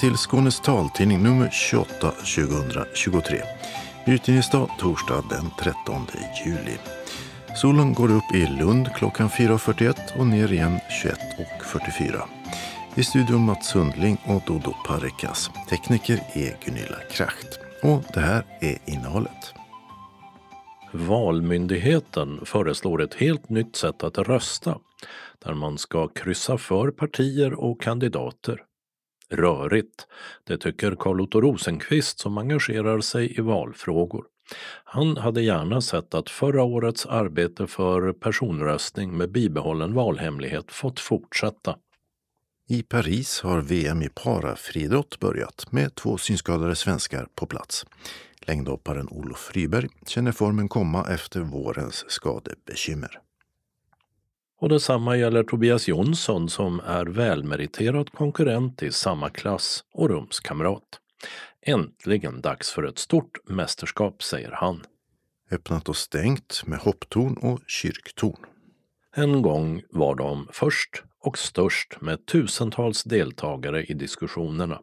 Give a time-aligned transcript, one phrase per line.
[0.00, 3.42] Till Skånes taltidning nummer 28 2023.
[4.06, 6.06] Utgivningsdag torsdag den 13
[6.46, 6.76] juli.
[7.56, 12.20] Solen går upp i Lund klockan 4.41 och ner igen 21.44.
[12.94, 15.50] I studion Mats Sundling och Dodo Parikas.
[15.68, 17.58] Tekniker är Gunilla Kracht.
[17.82, 19.54] Och det här är innehållet.
[20.92, 24.78] Valmyndigheten föreslår ett helt nytt sätt att rösta
[25.44, 28.67] där man ska kryssa för partier och kandidater.
[29.30, 30.06] Rörigt,
[30.44, 34.24] det tycker Carl-Otto Rosenqvist som engagerar sig i valfrågor.
[34.84, 41.76] Han hade gärna sett att förra årets arbete för personröstning med bibehållen valhemlighet fått fortsätta.
[42.68, 47.86] I Paris har VM i parafriidrott börjat med två synskadade svenskar på plats.
[48.40, 53.20] Längdhopparen Olof Friberg känner formen komma efter vårens skadebekymmer.
[54.60, 61.00] Och detsamma gäller Tobias Jonsson som är välmeriterad konkurrent i samma klass och rumskamrat.
[61.66, 64.82] Äntligen dags för ett stort mästerskap, säger han.
[65.50, 68.46] Öppnat och stängt med hopptorn och kyrktorn.
[69.16, 74.80] En gång var de först och störst med tusentals deltagare i diskussionerna.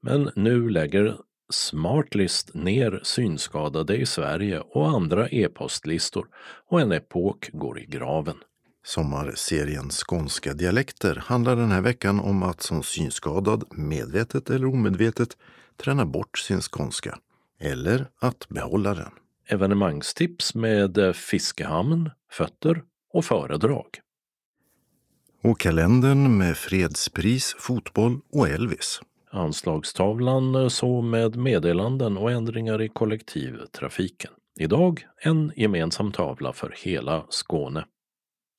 [0.00, 1.16] Men nu lägger
[1.52, 6.26] Smartlist ner synskadade i Sverige och andra e-postlistor
[6.70, 8.36] och en epok går i graven.
[8.86, 15.36] Sommarserien Skånska dialekter handlar den här veckan om att som synskadad, medvetet eller omedvetet,
[15.76, 17.18] träna bort sin skånska.
[17.60, 19.10] Eller att behålla den.
[19.48, 22.82] Evenemangstips med fiskehamn, fötter
[23.12, 23.86] och föredrag.
[25.42, 29.00] Och kalendern med fredspris, fotboll och Elvis.
[29.30, 34.30] Anslagstavlan så med meddelanden och ändringar i kollektivtrafiken.
[34.58, 37.84] Idag en gemensam tavla för hela Skåne.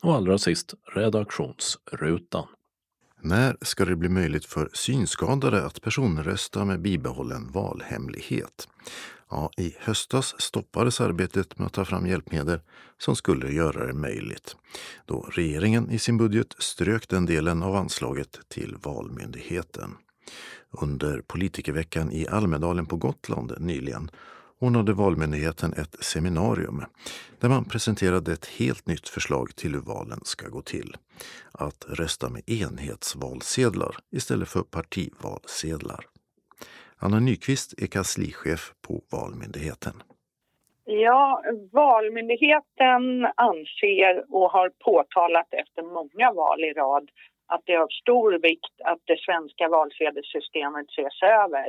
[0.05, 2.47] Och allra sist redaktionsrutan.
[3.21, 8.67] När ska det bli möjligt för synskadade att personrösta med bibehållen valhemlighet?
[9.29, 12.59] Ja, I höstas stoppades arbetet med att ta fram hjälpmedel
[12.97, 14.55] som skulle göra det möjligt
[15.05, 19.97] då regeringen i sin budget strök den delen av anslaget till Valmyndigheten.
[20.71, 24.11] Under politikerveckan i Almedalen på Gotland nyligen
[24.65, 26.83] ordnade Valmyndigheten ett seminarium
[27.39, 30.95] där man presenterade ett helt nytt förslag till hur valen ska gå till.
[31.51, 36.05] Att rösta med enhetsvalsedlar istället för partivalsedlar.
[36.97, 39.95] Anna Nyqvist är kanslichef på Valmyndigheten.
[40.85, 43.03] Ja, Valmyndigheten
[43.35, 47.09] anser och har påtalat efter många val i rad
[47.47, 51.67] att det är av stor vikt att det svenska valsedelssystemet ses över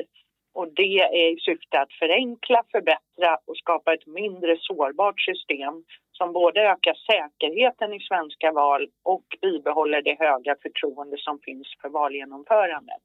[0.59, 5.75] och det är i syfte att förenkla, förbättra och skapa ett mindre sårbart system
[6.13, 11.89] som både ökar säkerheten i svenska val och bibehåller det höga förtroende som finns för
[11.89, 13.05] valgenomförandet.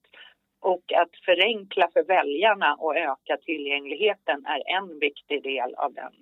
[0.60, 6.14] Och att förenkla för väljarna och öka tillgängligheten är en viktig del av den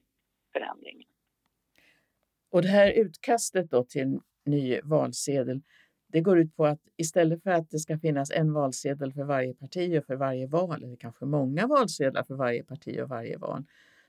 [0.53, 1.09] förändringen.
[2.51, 5.61] Och det här utkastet då till ny valsedel
[6.11, 9.53] det går ut på att istället för att det ska finnas en valsedel för varje
[9.53, 13.63] parti och för varje val, eller kanske många valsedlar för varje parti och varje val,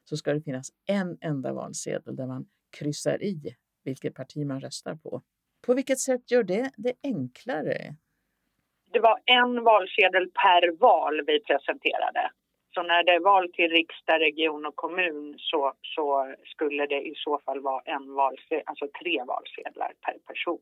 [0.04, 2.46] så ska det finnas en enda valsedel där man
[2.78, 5.22] kryssar i vilket parti man röstar på.
[5.66, 7.94] På vilket sätt gör det det enklare?
[8.92, 12.30] Det var en valsedel per val vi presenterade.
[12.74, 17.14] Så när det är val till riksdag, region och kommun så, så skulle det i
[17.16, 20.60] så fall vara en valsedel, alltså tre valsedlar per person.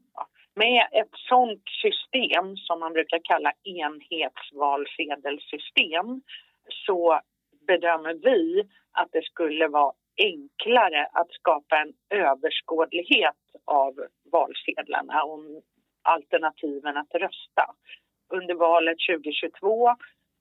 [0.55, 6.23] Med ett sånt system som man brukar kalla enhetsvalsedelssystem
[6.87, 7.21] så
[7.67, 13.95] bedömer vi att det skulle vara enklare att skapa en överskådlighet av
[14.33, 15.41] valsedlarna och
[16.03, 17.75] alternativen att rösta.
[18.33, 19.97] Under valet 2022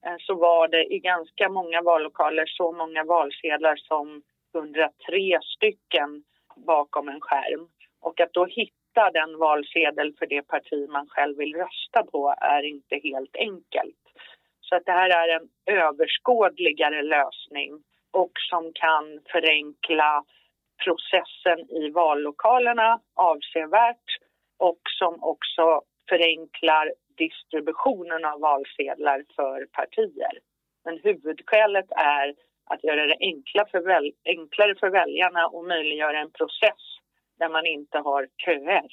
[0.07, 4.21] Eh, så var det i ganska många vallokaler så många valsedlar som
[4.56, 6.24] 103 stycken
[6.56, 7.68] bakom en skärm.
[8.01, 12.63] Och att då hitta den valsedel för det parti man själv vill rösta på är
[12.63, 14.04] inte helt enkelt.
[14.62, 20.24] Så att det här är en överskådligare lösning och som kan förenkla
[20.83, 24.10] processen i vallokalerna avsevärt
[24.57, 30.36] och som också förenklar distributionen av valsedlar för partier.
[30.86, 32.28] Men huvudskälet är
[32.66, 36.84] att göra det enkla för väl, enklare för väljarna och möjliggöra en process
[37.40, 38.88] där man inte har köer.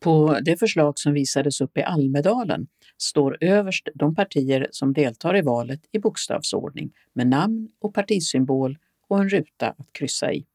[0.00, 2.66] På det förslag som visades upp i Almedalen
[2.98, 9.18] står överst de partier som deltar i valet i bokstavsordning med namn och partisymbol och
[9.18, 10.46] en ruta att kryssa i.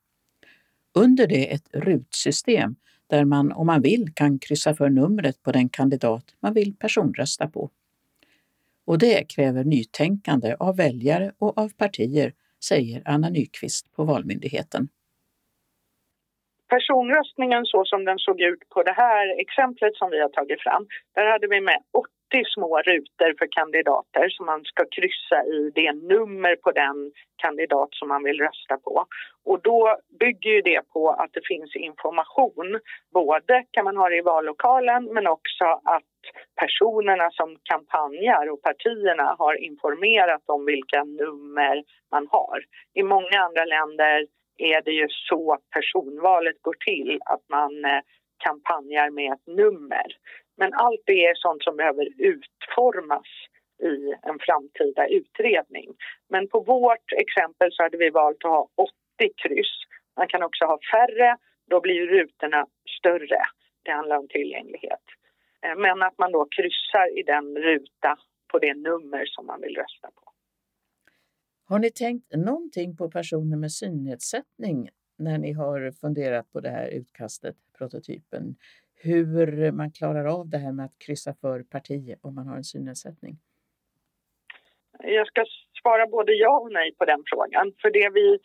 [0.96, 2.76] Under det ett rutsystem
[3.12, 7.48] där man om man vill kan kryssa för numret på den kandidat man vill personrösta
[7.48, 7.70] på.
[8.86, 14.88] Och det kräver nytänkande av väljare och av partier, säger Anna Nyqvist på Valmyndigheten.
[16.70, 20.88] Personröstningen så som den såg ut på det här exemplet som vi har tagit fram,
[21.16, 22.21] där hade vi med 80
[22.56, 28.08] små rutor för kandidater som man ska kryssa i det nummer på den kandidat som
[28.08, 29.06] man vill rösta på.
[29.46, 32.80] Och då bygger ju det på att det finns information.
[33.14, 36.12] Både kan man ha det i vallokalen men också att
[36.62, 42.60] personerna som kampanjar och partierna har informerat om vilka nummer man har.
[42.94, 48.02] I många andra länder är det ju så personvalet går till, att man eh,
[48.38, 50.08] kampanjar med ett nummer.
[50.62, 53.30] Men allt det är sånt som behöver utformas
[53.92, 53.96] i
[54.30, 55.88] en framtida utredning.
[56.30, 58.92] Men på vårt exempel så hade vi valt att ha 80
[59.44, 59.76] kryss.
[60.18, 61.38] Man kan också ha färre,
[61.70, 62.68] då blir rutorna
[63.00, 63.42] större.
[63.84, 65.06] Det handlar om tillgänglighet.
[65.66, 68.18] Eh, men att man då kryssar i den ruta
[68.52, 70.32] på det nummer som man vill rösta på.
[71.66, 76.88] Har ni tänkt någonting på personer med synnedsättning när ni har funderat på det här
[76.88, 78.56] utkastet, prototypen?
[79.04, 82.64] Hur man klarar av det här med att kryssa för parti om man har en
[82.64, 83.38] synnedsättning?
[85.04, 85.46] Jag ska
[85.82, 87.74] svara både ja och nej på den frågan.
[87.82, 88.40] För det, vi,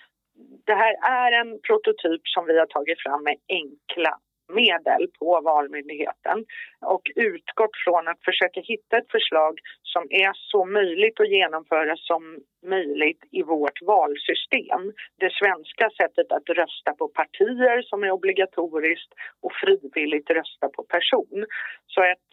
[0.64, 6.44] det här är en prototyp som vi har tagit fram med enkla medel på Valmyndigheten
[6.81, 12.38] och utgått från att försöka hitta ett förslag som är så möjligt att genomföra som
[12.66, 14.93] möjligt i vårt valsystem.
[15.19, 21.46] Det svenska sättet att rösta på partier som är obligatoriskt och frivilligt rösta på person.
[21.87, 22.28] Så ett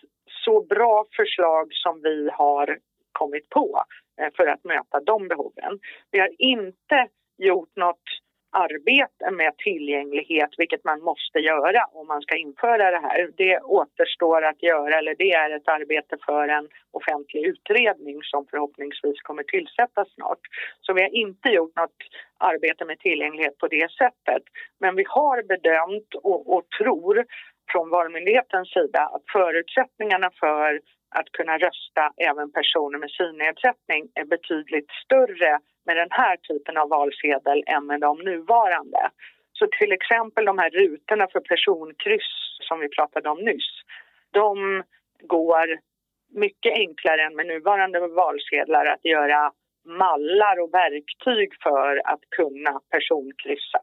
[0.46, 2.78] så bra förslag som vi har
[3.12, 3.84] kommit på
[4.22, 5.80] eh, för att möta de behoven.
[6.12, 7.08] Vi har inte
[7.38, 8.04] gjort något
[8.54, 13.30] arbete med tillgänglighet, vilket man måste göra om man ska införa det här.
[13.38, 19.22] Det återstår att göra, eller det är ett arbete för en offentlig utredning som förhoppningsvis
[19.22, 20.40] kommer tillsättas snart.
[20.82, 22.02] Så vi har inte gjort något
[22.38, 24.44] arbete med tillgänglighet på det sättet.
[24.80, 27.26] Men vi har bedömt och, och tror
[27.72, 30.80] från Valmyndighetens sida att förutsättningarna för
[31.14, 36.90] att kunna rösta även personer med synnedsättning är betydligt större med den här typen av
[36.90, 39.10] valsedel än med de nuvarande.
[39.54, 42.32] Så till exempel de här rutorna för personkryss
[42.68, 43.72] som vi pratade om nyss,
[44.32, 44.84] de
[45.22, 45.80] går
[46.34, 49.52] mycket enklare än med nuvarande valsedlar att göra
[49.86, 53.80] mallar och verktyg för att kunna personkryssa.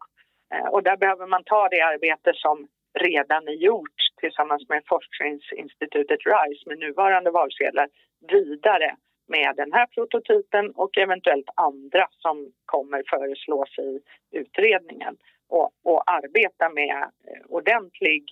[0.55, 2.69] Eh, och där behöver man ta det arbete som
[2.99, 7.89] redan är gjort tillsammans med forskningsinstitutet RISE med nuvarande valsedlar
[8.29, 8.97] vidare
[9.29, 14.01] med den här prototypen och eventuellt andra som kommer föreslås i
[14.31, 15.17] utredningen
[15.49, 18.25] och, och arbeta med eh, ordentlig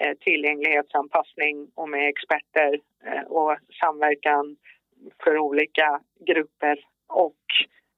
[0.00, 4.56] eh, tillgänglighetsanpassning och med experter eh, och samverkan
[5.24, 7.42] för olika grupper och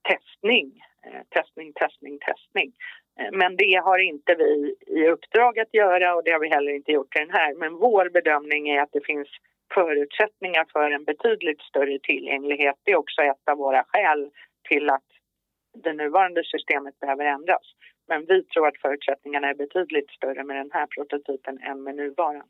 [0.08, 2.72] testning, eh, testning, testning, testning.
[3.32, 6.92] Men det har inte vi i uppdrag att göra och det har vi heller inte
[6.92, 7.54] gjort i den här.
[7.54, 9.28] Men vår bedömning är att det finns
[9.74, 12.76] förutsättningar för en betydligt större tillgänglighet.
[12.84, 14.30] Det är också ett av våra skäl
[14.68, 15.08] till att
[15.84, 17.66] det nuvarande systemet behöver ändras.
[18.08, 22.46] Men vi tror att förutsättningarna är betydligt större med den här prototypen än med nuvarande.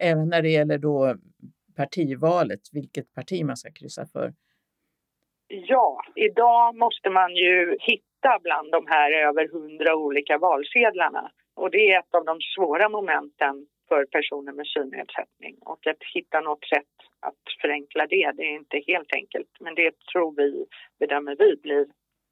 [0.00, 1.16] Även när det gäller då
[1.76, 4.32] partivalet, vilket parti man ska kryssa för?
[5.48, 11.30] Ja, idag måste man ju hitta bland de här över hundra olika valsedlarna.
[11.54, 15.54] Och det är ett av de svåra momenten för personer med synnedsättning.
[15.60, 19.50] Och att hitta något sätt att förenkla det, det är inte helt enkelt.
[19.60, 20.66] Men det tror vi,
[20.98, 21.86] bedömer vi, blir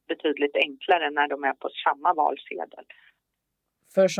[0.08, 2.84] betydligt enklare när de är på samma valsedel.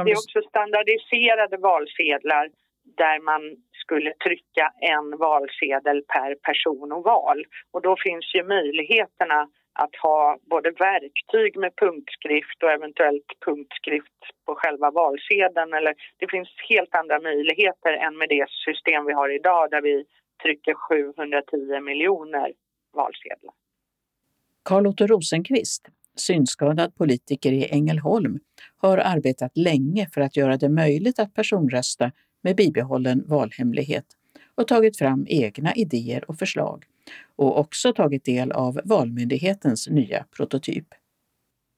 [0.04, 2.50] det är också standardiserade valsedlar
[2.84, 7.44] där man skulle trycka en valsedel per person och val.
[7.70, 14.54] Och då finns ju möjligheterna att ha både verktyg med punktskrift och eventuellt punktskrift på
[14.54, 15.72] själva valsedeln.
[15.74, 20.04] Eller, det finns helt andra möjligheter än med det system vi har idag där vi
[20.42, 22.52] trycker 710 miljoner
[22.92, 23.54] valsedlar.
[24.64, 28.38] Carl-Otto Rosenqvist, synskadad politiker i Ängelholm,
[28.76, 32.12] har arbetat länge för att göra det möjligt att personrösta
[32.42, 34.06] med bibehållen valhemlighet
[34.54, 36.84] och tagit fram egna idéer och förslag
[37.36, 40.86] och också tagit del av Valmyndighetens nya prototyp.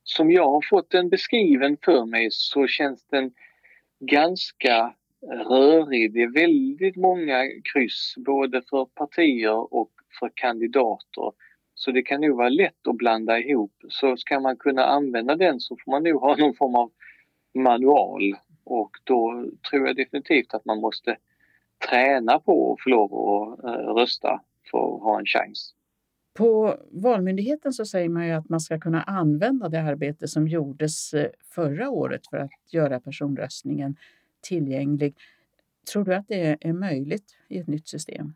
[0.05, 3.33] Som jag har fått den beskriven för mig så känns den
[4.01, 4.95] ganska
[5.49, 6.13] rörig.
[6.13, 7.43] Det är väldigt många
[7.73, 9.91] kryss både för partier och
[10.21, 11.33] för kandidater.
[11.75, 13.73] Så det kan nog vara lätt att blanda ihop.
[13.89, 16.93] Så ska man kunna använda den så får man nog ha någon form av
[17.55, 21.17] manual och då tror jag definitivt att man måste
[21.89, 25.73] träna på att få lov att eh, rösta få ha en chans.
[26.35, 31.15] På Valmyndigheten så säger man ju att man ska kunna använda det arbete som gjordes
[31.15, 33.97] eh, förra året för att göra personröstningen
[34.41, 35.15] tillgänglig.
[35.93, 38.33] Tror du att det är möjligt i ett nytt system?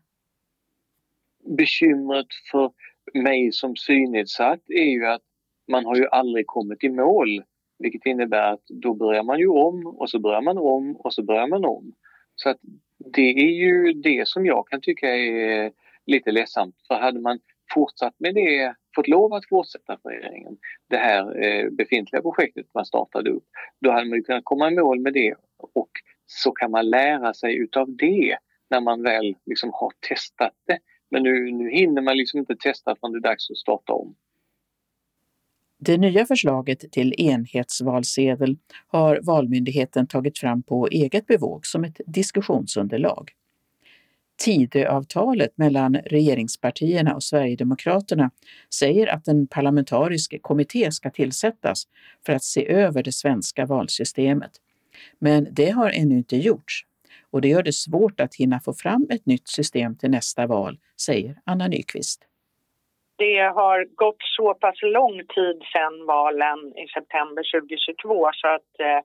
[1.57, 2.71] Bekymret för
[3.13, 5.21] mig som synnedsatt är ju att
[5.67, 7.43] man har ju aldrig kommit i mål.
[7.79, 11.23] Vilket innebär att då börjar man ju om och så börjar man om och så
[11.23, 11.93] börjar man om.
[12.35, 12.57] Så att
[12.97, 15.71] det är ju det som jag kan tycka är
[16.11, 16.75] lite ledsamt.
[16.87, 17.39] För hade man
[17.73, 20.57] fortsatt med det, fått lov att fortsätta för regeringen,
[20.89, 23.45] det här eh, befintliga projektet man startade upp,
[23.81, 25.35] då hade man ju kunnat komma i mål med det
[25.73, 25.89] och
[26.25, 28.37] så kan man lära sig utav det
[28.69, 30.79] när man väl liksom har testat det.
[31.11, 34.15] Men nu, nu hinner man liksom inte testa förrän det är dags att starta om.
[35.79, 43.31] Det nya förslaget till enhetsvalsedel har Valmyndigheten tagit fram på eget bevåg som ett diskussionsunderlag.
[44.45, 48.31] Tidöavtalet mellan regeringspartierna och Sverigedemokraterna
[48.73, 51.83] säger att en parlamentarisk kommitté ska tillsättas
[52.25, 54.51] för att se över det svenska valsystemet.
[55.19, 56.85] Men det har ännu inte gjorts
[57.31, 60.77] och det gör det svårt att hinna få fram ett nytt system till nästa val,
[61.01, 62.27] säger Anna Nyqvist.
[63.17, 69.01] Det har gått så pass lång tid sedan valen i september 2022 så att eh,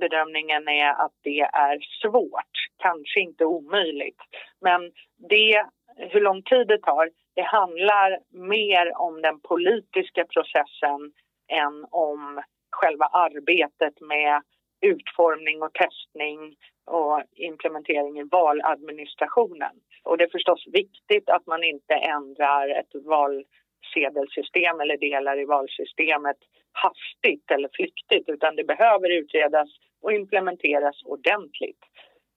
[0.00, 4.20] bedömningen är att det är svårt, kanske inte omöjligt.
[4.60, 4.92] Men
[5.28, 11.12] det, hur lång tid det tar, det handlar mer om den politiska processen
[11.48, 14.42] än om själva arbetet med
[14.80, 19.72] utformning och testning och implementering i valadministrationen.
[20.04, 23.44] Och det är förstås viktigt att man inte ändrar ett val
[23.82, 26.36] valsedelsystem eller delar i valsystemet
[26.72, 29.68] hastigt eller flyktigt utan det behöver utredas
[30.00, 31.78] och implementeras ordentligt.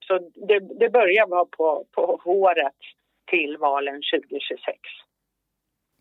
[0.08, 2.80] Så det, det börjar vara på, på håret
[3.26, 4.80] till valen 2026.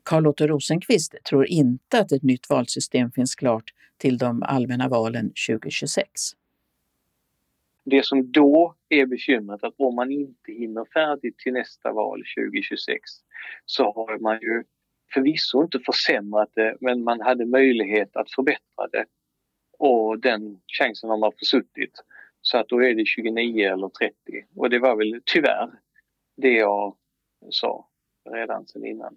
[0.04, 3.64] Carl-Otto Rosenqvist tror inte att ett nytt valsystem finns klart
[3.96, 6.10] till de allmänna valen 2026.
[7.84, 13.02] Det som då är bekymret att om man inte hinner färdigt till nästa val 2026
[13.64, 14.64] så har man ju
[15.14, 19.04] förvisso inte försämrat det men man hade möjlighet att förbättra det.
[19.78, 22.02] Och den chansen har man försuttit.
[22.40, 24.14] Så att då är det 29 eller 30
[24.56, 25.70] och det var väl tyvärr
[26.36, 26.96] det jag
[27.50, 27.88] sa
[28.30, 29.16] redan sen innan.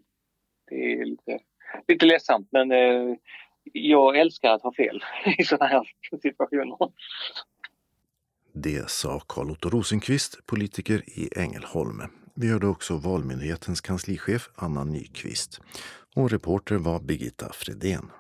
[0.70, 1.40] Det är lite,
[1.88, 3.16] lite ledsamt men eh,
[3.74, 5.04] jag älskar att ha fel
[5.38, 5.84] i sådana här
[6.22, 6.78] situationer.
[8.54, 12.02] Det sa Carl-Otto Rosenqvist, politiker i Ängelholm.
[12.40, 15.62] Vi hörde också Valmyndighetens kanslichef Anna Nyqvist.
[16.16, 18.12] Och reporter var Birgitta Fredén.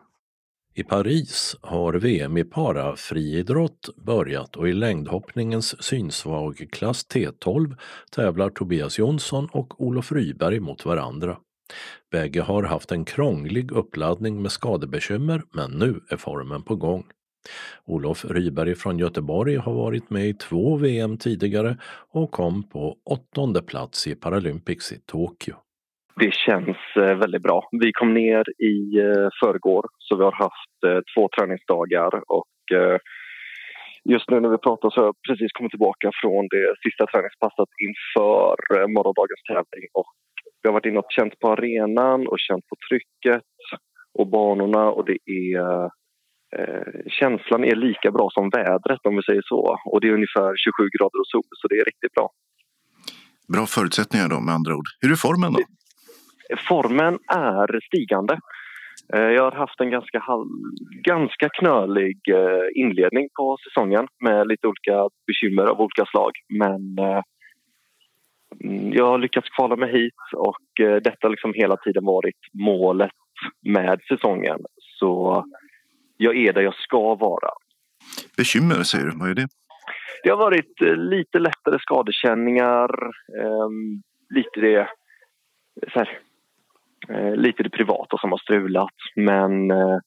[0.76, 7.78] I Paris har VM i parafriidrott börjat och i längdhoppningens synsvag klass T12
[8.12, 11.38] tävlar Tobias Jonsson och Olof Ryberg mot varandra.
[12.12, 17.06] Bägge har haft en krånglig uppladdning med skadebekymmer men nu är formen på gång.
[17.86, 21.78] Olof Ryberg från Göteborg har varit med i två VM tidigare
[22.14, 25.56] och kom på åttonde plats i Paralympics i Tokyo.
[26.20, 27.70] Det känns eh, väldigt bra.
[27.72, 32.46] Vi kom ner i eh, förrgår så vi har haft eh, två träningsdagar och
[34.04, 37.72] just nu när vi pratar så har jag precis kommit tillbaka från det sista träningspasset
[37.88, 38.56] inför
[38.88, 40.10] morgondagens tävling och
[40.62, 43.44] vi har varit inne och känt på arenan och känt på trycket
[44.20, 45.90] och banorna och det är
[46.56, 49.80] Eh, känslan är lika bra som vädret om vi säger så.
[49.86, 52.30] Och det är ungefär 27 grader och sol så det är riktigt bra.
[53.48, 54.88] Bra förutsättningar då med andra ord.
[55.02, 55.60] Hur är formen då?
[56.68, 58.40] Formen är stigande.
[59.14, 60.24] Eh, jag har haft en ganska,
[61.04, 66.32] ganska knölig eh, inledning på säsongen med lite olika bekymmer av olika slag.
[66.50, 67.00] Men
[68.64, 70.68] mm, jag har lyckats kvala mig hit och
[71.04, 73.12] detta har liksom hela tiden varit målet
[73.66, 74.60] med säsongen.
[75.00, 75.44] Så
[76.18, 77.50] jag är där jag ska vara.
[78.38, 79.48] Bekymmer säger du, vad är det?
[80.24, 82.90] Det har varit eh, lite lättare skadekänningar,
[83.42, 83.70] eh,
[84.30, 84.90] lite det
[85.94, 86.20] så här,
[87.10, 89.98] eh, lite det privata som har strulat men eh,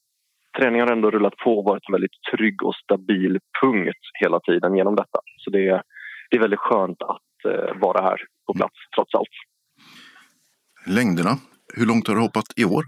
[0.58, 4.76] träningen har ändå rullat på och varit en väldigt trygg och stabil punkt hela tiden
[4.76, 5.20] genom detta.
[5.36, 5.82] Så det,
[6.30, 9.28] det är väldigt skönt att eh, vara här på plats trots allt.
[10.86, 11.30] Längderna,
[11.74, 12.84] hur långt har du hoppat i år?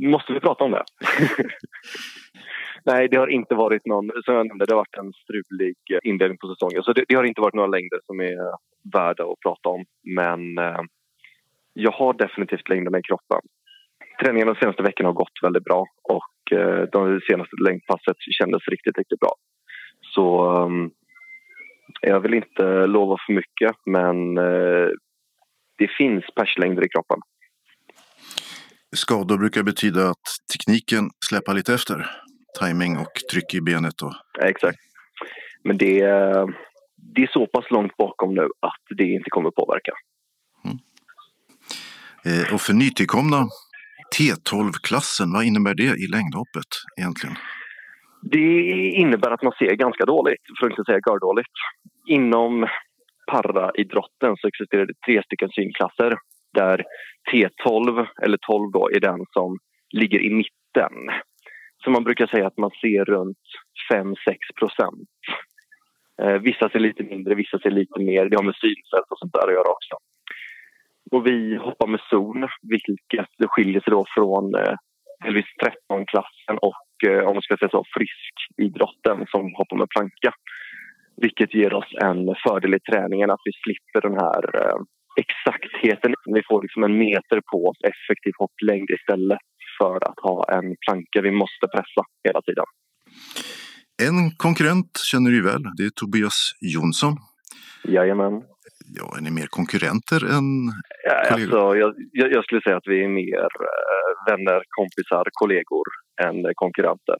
[0.00, 0.84] Måste vi prata om det?
[2.84, 6.38] Nej, det har inte varit någon, som jag nämnde, det har varit en strulig inledning
[6.38, 6.82] på säsongen.
[6.82, 8.36] Så det, det har inte varit några längder som är
[8.92, 9.84] värda att prata om.
[10.16, 10.80] Men eh,
[11.72, 13.40] jag har definitivt längderna i kroppen.
[14.22, 18.98] Träningen de senaste veckorna har gått väldigt bra och eh, det senaste längdpasset kändes riktigt,
[18.98, 19.32] riktigt bra.
[20.14, 20.90] Så um,
[22.00, 24.88] jag vill inte lova för mycket men eh,
[25.78, 27.18] det finns perslängder i kroppen.
[28.96, 32.10] Skador brukar betyda att tekniken släpar lite efter.
[32.60, 34.02] Timing och tryck i benet.
[34.02, 34.12] Och...
[34.42, 34.78] Exakt.
[35.64, 36.00] Men det,
[36.96, 39.92] det är så pass långt bakom nu att det inte kommer påverka.
[40.64, 40.78] Mm.
[42.24, 43.48] Eh, och för nytillkomna
[44.18, 47.36] T12-klassen, vad innebär det i längdhoppet egentligen?
[48.22, 48.64] Det
[49.02, 51.56] innebär att man ser ganska dåligt, för att inte säga dåligt.
[52.06, 52.66] Inom
[53.32, 56.16] paraidrotten så existerar det tre stycken synklasser
[56.62, 56.84] där
[57.32, 59.58] T12, eller 12 då, är den som
[60.00, 60.94] ligger i mitten.
[61.84, 63.44] Så man brukar säga att man ser runt
[63.92, 64.14] 5-6
[64.58, 65.10] procent.
[66.22, 68.28] Eh, vissa ser lite mindre, vissa ser lite mer.
[68.28, 69.94] Det har med synfält och sånt där att göra också.
[71.10, 74.74] Och vi hoppar med zon, vilket skiljer sig då från eh,
[75.26, 80.32] Elvis 13-klassen och eh, om man ska säga så, friskidrotten som hoppar med planka.
[81.16, 84.78] Vilket ger oss en fördel i träningen att vi slipper den här eh,
[85.22, 86.14] exaktheten.
[86.36, 89.38] Vi får liksom en meter på oss effektiv hopplängd istället
[89.78, 92.64] för att ha en planka vi måste pressa hela tiden.
[94.08, 97.14] En konkurrent känner du väl, det är Tobias Jonsson.
[97.84, 98.42] Jajamän.
[98.98, 100.48] Ja, är ni mer konkurrenter än
[101.04, 105.88] ja, alltså, jag, jag, skulle säga att vi är mer äh, vänner, kompisar, kollegor
[106.24, 107.18] än konkurrenter.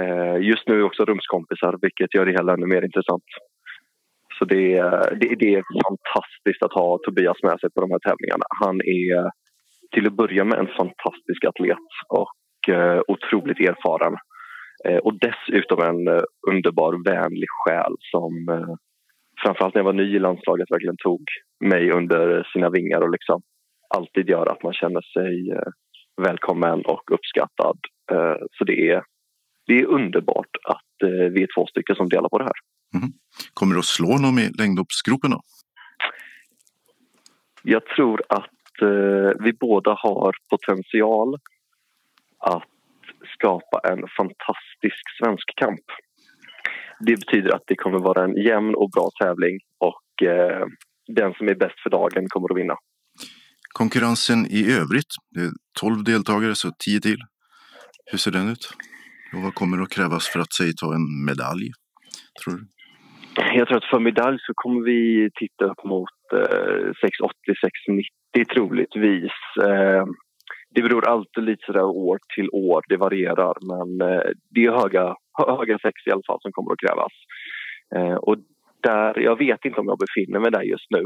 [0.00, 3.28] Äh, just nu är vi också rumskompisar, vilket gör det hela ännu mer intressant.
[4.40, 4.66] Så det,
[5.20, 8.46] det, det, är fantastiskt att ha Tobias med sig på de här tävlingarna.
[8.64, 9.30] Han är
[9.94, 14.16] till att börja med en fantastisk atlet och eh, otroligt erfaren.
[14.84, 18.74] Eh, och dessutom en eh, underbar, vänlig själ som eh,
[19.42, 21.24] framförallt när jag var ny i landslaget verkligen tog
[21.64, 23.42] mig under sina vingar och liksom
[23.94, 25.70] alltid gör att man känner sig eh,
[26.22, 27.78] välkommen och uppskattad.
[28.12, 29.02] Eh, så det är,
[29.66, 32.58] det är underbart att eh, vi är två stycken som delar på det här.
[32.94, 33.10] Mm.
[33.54, 35.40] Kommer du att slå någon i längdhoppsgropen då?
[37.62, 38.50] Jag tror att
[39.44, 41.34] vi båda har potential
[42.38, 42.64] att
[43.34, 45.84] skapa en fantastisk svensk kamp.
[47.00, 50.66] Det betyder att det kommer vara en jämn och bra tävling och eh,
[51.06, 52.74] den som är bäst för dagen kommer att vinna.
[53.72, 57.18] Konkurrensen i övrigt, det är 12 deltagare så 10 till.
[58.06, 58.70] Hur ser den ut?
[59.34, 61.70] Och vad kommer att krävas för att säg ta en medalj?
[62.44, 62.66] Tror du?
[63.36, 66.90] Jag tror att för medalj så kommer vi titta upp mot eh,
[68.36, 69.32] 680-690 troligtvis.
[69.64, 70.04] Eh,
[70.74, 75.14] det beror alltid lite sådär år till år, det varierar men eh, det är höga,
[75.46, 77.12] höga sex i alla fall som kommer att krävas.
[77.96, 78.36] Eh, och
[78.82, 81.02] där, jag vet inte om jag befinner mig där just nu.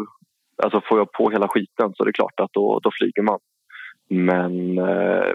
[0.62, 3.38] Alltså får jag på hela skiten så är det klart att då, då flyger man.
[4.08, 5.32] Men eh,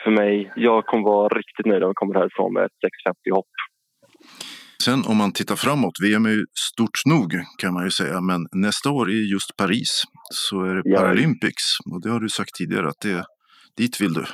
[0.00, 3.53] för mig, jag kommer vara riktigt nöjd om jag kommer härifrån med ett 650 hopp.
[4.84, 8.40] Sen om man tittar framåt, VM är ju stort nog kan man ju säga, men
[8.66, 12.88] nästa år i just Paris så är det Paralympics och det har du sagt tidigare
[12.88, 13.24] att det,
[13.76, 14.24] dit vill du.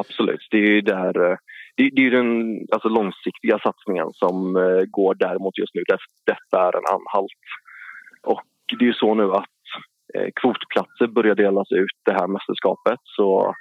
[0.00, 1.36] Absolut, det är ju där eh,
[1.76, 2.30] det, det är den
[2.74, 5.82] alltså, långsiktiga satsningen som uh, går däremot just nu.
[6.32, 7.42] Detta är en anhalt.
[8.22, 8.42] Och
[8.78, 9.60] det är ju så nu att
[10.16, 13.00] uh, kvotplatser börjar delas ut det här mästerskapet.
[13.04, 13.54] Så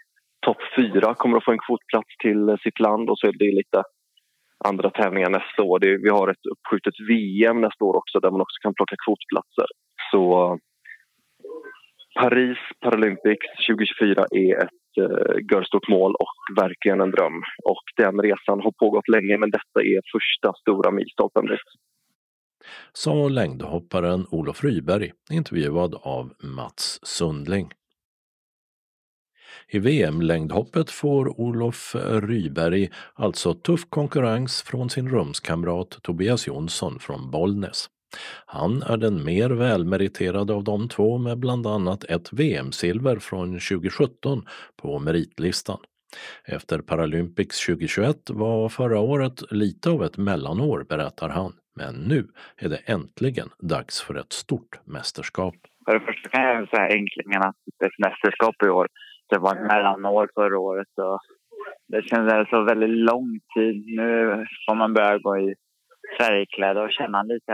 [0.46, 3.84] topp fyra kommer att få en kvotplats till sitt land och så är det lite
[4.64, 5.80] andra tävlingar nästa år.
[5.80, 9.68] Det, vi har ett uppskjutet VM nästa år också där man också kan plocka kvotplatser.
[10.12, 10.58] Så
[12.20, 17.38] Paris Paralympics 2024 är ett eh, görstort mål och verkligen en dröm.
[17.64, 21.70] Och den resan har pågått länge men detta är första stora milstolpen dit.
[22.94, 27.70] Sa längdhopparen Olof Ryberg, intervjuad av Mats Sundling.
[29.70, 37.90] I VM-längdhoppet får Olof Ryberg alltså tuff konkurrens från sin rumskamrat Tobias Jonsson från Bollnäs.
[38.46, 44.46] Han är den mer välmeriterade av de två med bland annat ett VM-silver från 2017
[44.82, 45.80] på meritlistan.
[46.46, 51.54] Efter Paralympics 2021 var förra året lite av ett mellanår, berättar han.
[51.76, 55.56] Men nu är det äntligen dags för ett stort mästerskap.
[55.86, 58.88] För det första kan jag säga enklingen att det är ett mästerskap i år.
[59.32, 61.20] Det var ett mellanår förra året och
[61.88, 63.76] det känns så väldigt lång tid.
[63.86, 65.56] Nu får man börja gå i
[66.20, 67.52] färgkläder och känna lite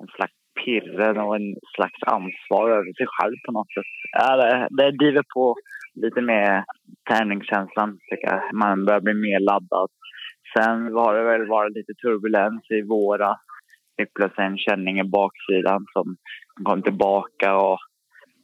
[0.00, 0.32] en slags
[0.64, 3.92] pirren och en slags ansvar över sig själv på något sätt.
[4.12, 5.54] Ja, det, det driver på
[5.94, 6.64] lite mer
[7.10, 8.54] tävlingskänslan, tycker jag.
[8.54, 9.88] Man börjar bli mer laddad.
[10.56, 13.36] Sen har det väl varit lite turbulens i våra.
[13.96, 16.16] Fick plötsligt en känning i baksidan som
[16.64, 17.78] kom tillbaka och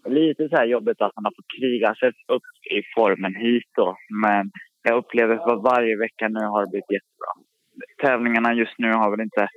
[0.09, 3.97] lite så här jobbigt att man har fått kriga sig upp i formen hit då.
[4.25, 4.51] Men
[4.83, 7.33] jag upplever att varje vecka nu har det blivit jättebra.
[8.03, 9.49] Tävlingarna just nu har väl inte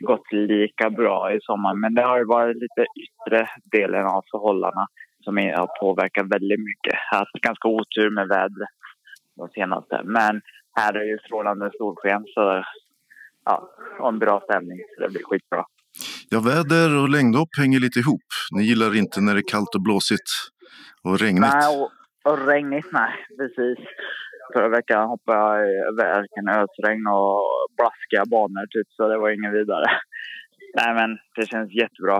[0.00, 1.74] gått lika bra i sommar.
[1.74, 4.86] Men det har varit lite yttre delen av förhållandena
[5.24, 6.94] som har påverkat väldigt mycket.
[7.10, 8.68] Jag har haft ganska otur med vädret
[9.36, 10.00] de senaste.
[10.04, 10.40] Men
[10.76, 12.64] här är ju strålande solsken så
[13.44, 13.70] ja,
[14.00, 14.78] och en bra stämning.
[14.94, 15.64] Så det blir skitbra.
[16.30, 18.28] Ja, väder och längdhopp hänger lite ihop.
[18.56, 20.28] Ni gillar inte när det är kallt och blåsigt
[21.04, 21.54] och regnigt.
[21.54, 21.90] Nej, och,
[22.32, 23.12] och regnigt, nej.
[23.38, 23.78] Precis.
[24.52, 27.42] Förra veckan hoppade jag i verken ösregn och
[27.76, 29.86] blaskiga banor typ, så det var ingen vidare.
[30.78, 32.16] Nej, men det känns jättebra.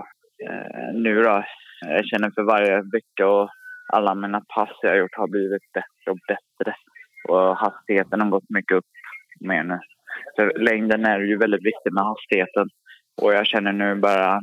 [0.47, 1.45] Eh, nu då,
[1.81, 3.49] jag känner för varje vecka och
[3.93, 6.75] alla mina pass jag gjort har blivit bättre och bättre.
[7.29, 8.93] Och hastigheten har gått mycket upp
[9.41, 9.79] mer nu.
[10.37, 12.69] För längden är ju väldigt viktig med hastigheten.
[13.23, 14.41] Och jag känner nu bara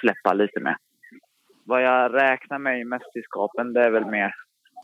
[0.00, 0.76] släppa lite mer.
[1.64, 4.34] Vad jag räknar med i mästerskapen det är väl mer...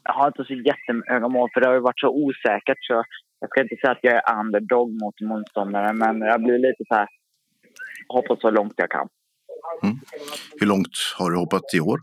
[0.04, 3.04] Jag har inte så jättehöga mål för det har varit så osäkert så
[3.40, 6.94] jag ska inte säga att jag är underdog mot motståndare men jag blir lite så
[6.94, 7.08] här...
[8.08, 9.08] Hoppas så långt jag kan.
[9.82, 9.96] Mm.
[10.60, 12.00] Hur långt har du hoppat i år?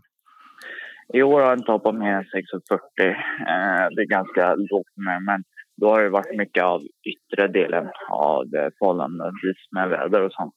[1.12, 3.08] I år har jag inte hoppat mer än 6,40.
[3.08, 5.44] Eh, det är ganska lågt med, men
[5.76, 6.80] då har det varit mycket av
[7.12, 10.54] yttre delen av det förhållandevis med väder och sånt.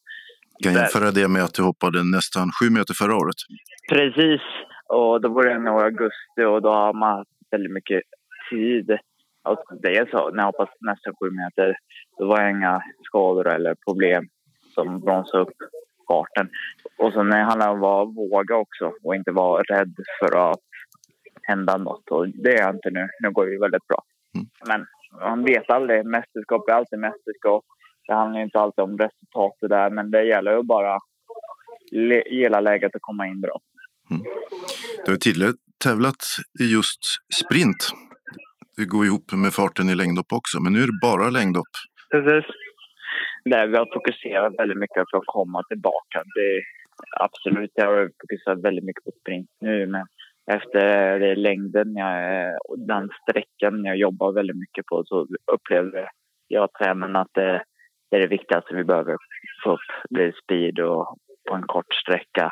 [0.63, 3.39] Kan jämföra det med att du hoppade nästan sju meter förra året.
[3.89, 4.42] Precis,
[4.88, 8.02] och då var det nog i augusti och då har man haft väldigt mycket
[8.50, 8.98] tid.
[9.44, 11.76] Och det är så, när jag hoppade nästan sju meter,
[12.18, 14.28] då var det inga skador eller problem
[14.74, 15.58] som bromsade upp
[16.08, 16.50] farten.
[16.98, 20.52] Och sen när det handlar om att vara våga också och inte vara rädd för
[20.52, 20.60] att
[21.42, 22.12] hända något.
[22.12, 23.10] Och det är jag inte nu.
[23.20, 24.04] Nu går det väldigt bra.
[24.36, 24.48] Mm.
[24.68, 24.86] Men
[25.20, 26.06] man vet aldrig.
[26.06, 27.63] Mästerskap är alltid mästerskap.
[28.08, 31.00] Det handlar inte alltid om resultatet där, men det gäller ju bara
[32.30, 33.60] gilla läget att komma in bra.
[34.12, 34.24] Mm.
[35.06, 36.24] Du har tidigare tävlat
[36.60, 37.04] i just
[37.44, 37.92] sprint.
[38.78, 41.74] Det går ihop med farten i längdhopp också, men nu är det bara längdhopp.
[42.12, 42.46] Precis.
[43.46, 46.18] Där vi har fokuserat väldigt mycket på att komma tillbaka.
[46.36, 46.62] Det,
[47.20, 50.06] absolut, jag har fokuserat väldigt mycket på sprint nu, men
[50.52, 52.16] efter det längden jag,
[52.70, 56.10] och den sträckan jag jobbar väldigt mycket på så upplever
[56.48, 57.63] jag tränaren att det,
[58.13, 59.17] det är det viktigaste vi behöver
[59.63, 59.89] få upp.
[60.10, 61.17] Det är speed och
[61.49, 62.52] på en kort sträcka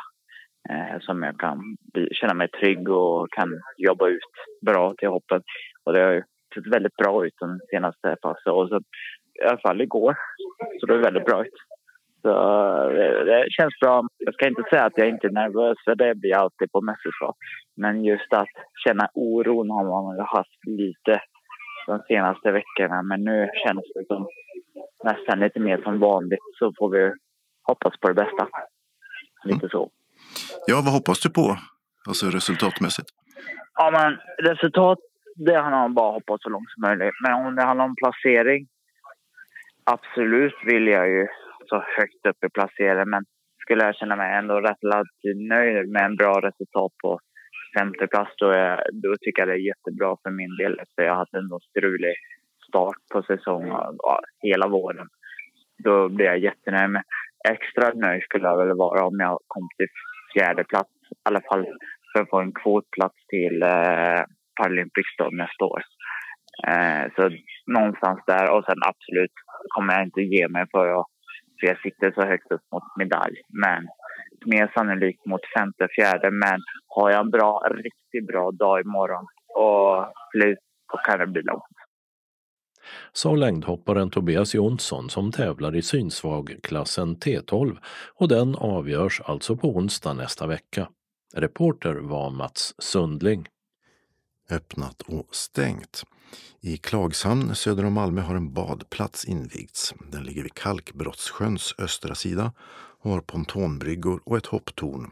[0.69, 1.77] eh, som jag kan
[2.11, 4.33] känna mig trygg och kan jobba ut
[4.65, 5.43] bra till hoppet.
[5.83, 6.23] Och det har ju
[6.55, 8.53] sett väldigt bra ut de senaste passen.
[8.53, 8.77] Och så,
[9.41, 10.15] I alla fall igår
[10.79, 11.57] så det är väldigt bra ut.
[12.21, 12.29] Så
[12.89, 14.07] det, det, känns bra.
[14.17, 16.81] Jag ska inte säga att jag inte är nervös, för det blir jag alltid på
[16.81, 17.35] mästerskap.
[17.75, 18.55] Men just att
[18.87, 21.21] känna oron har man haft lite
[21.87, 23.01] de senaste veckorna.
[23.01, 24.27] Men nu känns det som
[25.03, 26.39] nästan lite mer som vanligt.
[26.59, 27.13] Så får vi
[27.63, 28.47] hoppas på det bästa.
[29.43, 29.91] Lite så.
[30.67, 31.57] Ja, vad hoppas du på?
[32.07, 33.09] Alltså resultatmässigt?
[33.73, 34.09] Ja, men
[34.49, 34.99] resultat,
[35.35, 37.15] det handlar om bara att hoppa så långt som möjligt.
[37.23, 38.67] Men om det handlar om placering,
[39.83, 41.27] absolut vill jag ju
[41.69, 43.09] så högt upp i placeringen.
[43.09, 43.23] Men
[43.63, 44.83] skulle jag känna mig ändå rätt
[45.35, 47.19] nöjd med en bra resultat på
[47.79, 50.81] femte plats då, är, då tycker jag det är jättebra för min del.
[50.95, 52.15] För jag hade en strulig
[52.71, 53.71] start på säsongen
[54.07, 55.07] ja, hela våren.
[55.83, 56.89] Då blir jag jättenöjd.
[56.89, 57.03] Men
[57.49, 59.87] extra nöjd skulle jag väl vara om jag kom till
[60.33, 60.93] fjärde plats.
[61.11, 61.65] I alla fall
[62.11, 64.21] för att få en kvotplats till eh,
[64.57, 65.81] Paralympics nästa år.
[66.67, 67.21] Eh, så
[67.67, 68.45] någonstans där.
[68.53, 69.35] Och sen absolut
[69.75, 71.05] kommer jag inte ge mig för jag,
[71.59, 73.37] för jag sitter så högt upp mot medalj.
[73.65, 73.87] Men
[74.45, 76.31] mer sannolikt mot femte, fjärde.
[76.31, 80.59] Men har jag en bra, riktigt bra dag imorgon och slut,
[80.91, 81.80] då kan det bli långt.
[83.13, 87.77] Sa längdhopparen Tobias Jonsson som tävlar i synsvagklassen T12
[88.15, 90.89] och den avgörs alltså på onsdag nästa vecka.
[91.33, 93.47] Reporter var Mats Sundling.
[94.49, 96.03] Öppnat och stängt.
[96.61, 99.93] I Klagshamn söder om Malmö har en badplats invigts.
[100.11, 102.53] Den ligger vid Kalkbrottssjöns östra sida
[103.01, 105.11] och har pontonbryggor och ett hopptorn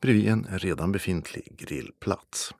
[0.00, 2.54] bredvid en redan befintlig grillplats.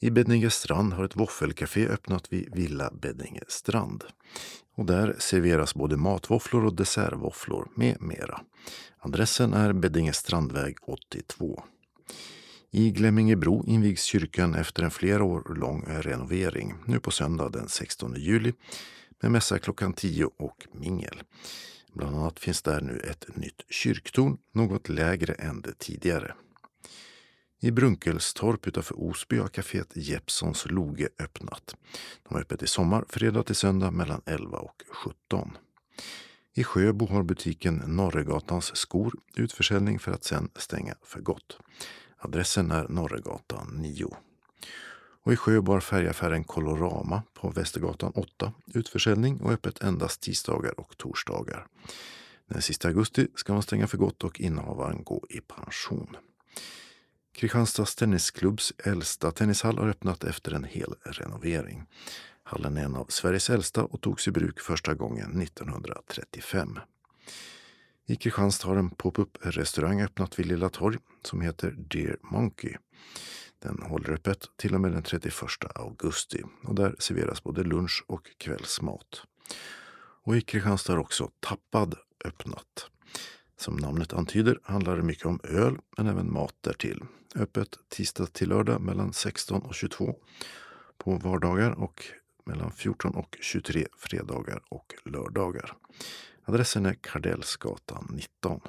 [0.00, 4.04] I Beddingestrand har ett våffelcafé öppnat vid Villa Beddingestrand.
[4.74, 8.40] Och där serveras både matvåfflor och dessertvåfflor med mera.
[8.98, 11.62] Adressen är Beddingestrandväg 82.
[12.70, 18.14] I Glemmingebro invigs kyrkan efter en flera år lång renovering nu på söndag den 16
[18.16, 18.52] juli
[19.22, 21.22] med mässa klockan 10 och mingel.
[21.92, 26.34] Bland annat finns där nu ett nytt kyrktorn, något lägre än det tidigare.
[27.60, 31.76] I Brunkelstorp utanför Osby har kaféet Jeppsons Loge öppnat.
[32.22, 35.58] De har öppet i sommar, fredag till söndag mellan 11 och 17.
[36.54, 41.58] I Sjöbo har butiken Norregatans skor utförsäljning för att sen stänga för gott.
[42.18, 44.16] Adressen är Norregatan 9.
[45.22, 50.96] Och i Sjöbo har färgaffären Colorama på Västergatan 8 utförsäljning och öppet endast tisdagar och
[50.96, 51.66] torsdagar.
[52.48, 56.16] Den sista augusti ska man stänga för gott och innehavaren gå i pension.
[57.38, 61.86] Kristianstads Tennisklubbs äldsta tennishall har öppnat efter en hel renovering.
[62.42, 66.78] Hallen är en av Sveriges äldsta och togs i bruk första gången 1935.
[68.06, 72.76] I Kristianstad har en pop-up restaurang öppnat vid Lilla Torg som heter Dear Monkey.
[73.58, 75.34] Den håller öppet till och med den 31
[75.74, 79.22] augusti och där serveras både lunch och kvällsmat.
[80.24, 82.90] Och i Kristianstad har också Tappad öppnat.
[83.60, 87.02] Som namnet antyder handlar det mycket om öl men även mat därtill.
[87.34, 90.16] Öppet tisdag till lördag mellan 16 och 22
[90.98, 92.04] på vardagar och
[92.44, 95.72] mellan 14 och 23 fredagar och lördagar.
[96.44, 98.60] Adressen är Kardellsgatan 19.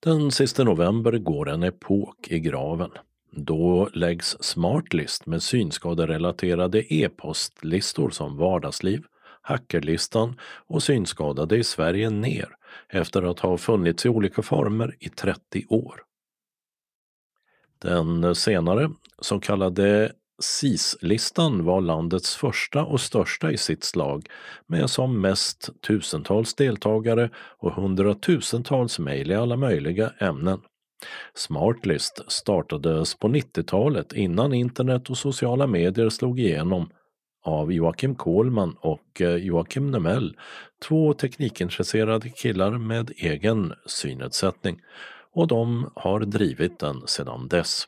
[0.00, 2.90] Den sista november går en epok i graven.
[3.30, 9.04] Då läggs Smartlist med synskaderelaterade e-postlistor som Vardagsliv,
[9.42, 12.55] Hackerlistan och Synskadade i Sverige ner
[12.88, 16.02] efter att ha funnits i olika former i 30 år.
[17.78, 24.28] Den senare, så kallade SIS-listan var landets första och största i sitt slag
[24.66, 30.60] med som mest tusentals deltagare och hundratusentals mejl i alla möjliga ämnen.
[31.34, 36.90] Smartlist startades på 90-talet innan internet och sociala medier slog igenom
[37.46, 40.36] av Joakim Kohlman och eh, Joakim Nemell,
[40.88, 44.80] två teknikintresserade killar med egen synnedsättning
[45.32, 47.84] och de har drivit den sedan dess.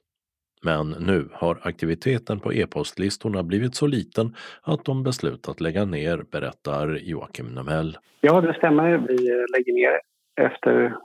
[0.62, 6.98] Men nu har aktiviteten på e-postlistorna blivit så liten att de beslutat lägga ner, berättar
[7.02, 7.98] Joakim Nemell.
[8.20, 8.98] Ja, det stämmer.
[8.98, 9.16] Vi
[9.56, 10.00] lägger ner
[10.46, 10.96] efter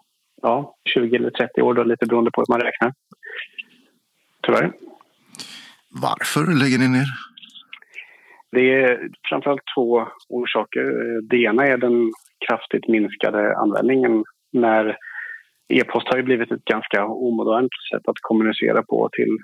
[0.41, 2.93] ja, 20 eller 30 år, då, lite beroende på hur man räknar.
[4.41, 4.71] Tyvärr.
[5.89, 7.07] Varför lägger ni ner?
[8.53, 10.85] Det är framförallt två orsaker.
[11.29, 12.11] Det ena är den
[12.47, 14.97] kraftigt minskade användningen när
[15.67, 19.37] E-post har ju blivit ett ganska omodernt sätt att kommunicera på till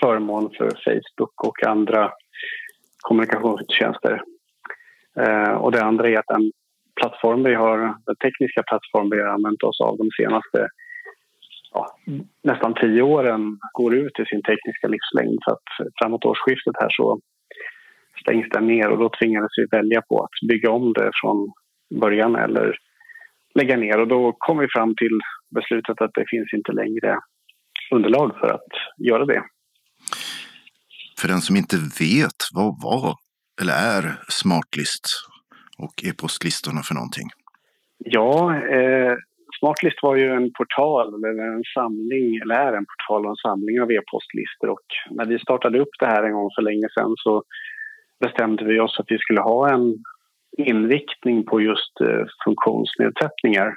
[0.00, 2.12] förmån för Facebook och andra
[3.00, 4.22] kommunikationstjänster.
[5.20, 6.52] Eh, och det andra är att den
[7.00, 10.68] plattform vi har, den tekniska plattform vi har använt oss av de senaste
[11.72, 11.96] ja,
[12.42, 15.38] nästan tio åren går ut i sin tekniska livslängd.
[15.44, 15.68] Så att
[16.00, 17.20] framåt årsskiftet här så
[18.20, 21.52] stängs den ner och då tvingades vi välja på att bygga om det från
[22.00, 22.78] början eller
[23.54, 23.98] lägga ner.
[24.00, 25.18] Och då kom vi fram till
[25.54, 27.18] beslutet att det finns inte längre
[27.90, 28.72] underlag för att
[29.06, 29.42] göra det.
[31.20, 33.14] För den som inte vet, vad var
[33.60, 35.06] eller är Smartlist
[35.78, 37.28] och e-postlistorna för någonting?
[37.98, 39.14] Ja, eh,
[39.58, 43.80] Smartlist var ju en portal, eller en samling, eller är en portal och en samling
[43.82, 44.68] av e-postlistor.
[44.76, 47.42] Och när vi startade upp det här en gång för länge sedan så
[48.20, 49.94] bestämde vi oss att vi skulle ha en
[50.58, 53.74] inriktning på just eh, funktionsnedsättningar.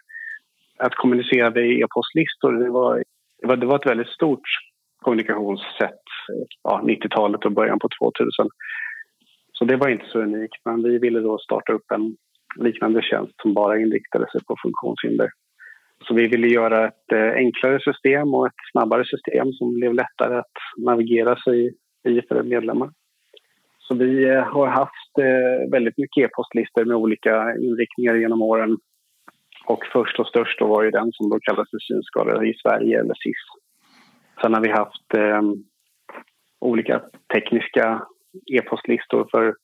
[0.77, 3.03] Att kommunicera via e-postlistor det var,
[3.41, 4.47] det, var, det var ett väldigt stort
[5.01, 6.03] kommunikationssätt
[6.63, 8.49] ja, 90-talet och början på 2000.
[9.53, 12.15] Så det var inte så unikt, men vi ville då starta upp en
[12.55, 15.29] liknande tjänst som bara inriktade sig på funktionshinder.
[16.07, 20.37] Så vi ville göra ett eh, enklare system och ett snabbare system som blev lättare
[20.37, 21.73] att navigera sig
[22.07, 22.89] i för medlemmar.
[23.89, 28.77] Så vi eh, har haft eh, väldigt mycket e-postlistor med olika inriktningar genom åren.
[29.65, 33.13] Och först och störst var ju den som då kallas för synskadade i Sverige, eller
[33.13, 33.43] SIS.
[34.41, 35.41] Sen har vi haft eh,
[36.59, 37.01] olika
[37.33, 38.01] tekniska
[38.53, 39.55] e-postlistor för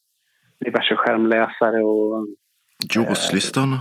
[0.65, 2.27] diverse skärmläsare och...
[2.95, 3.73] JAWS-listan?
[3.73, 3.79] Eh,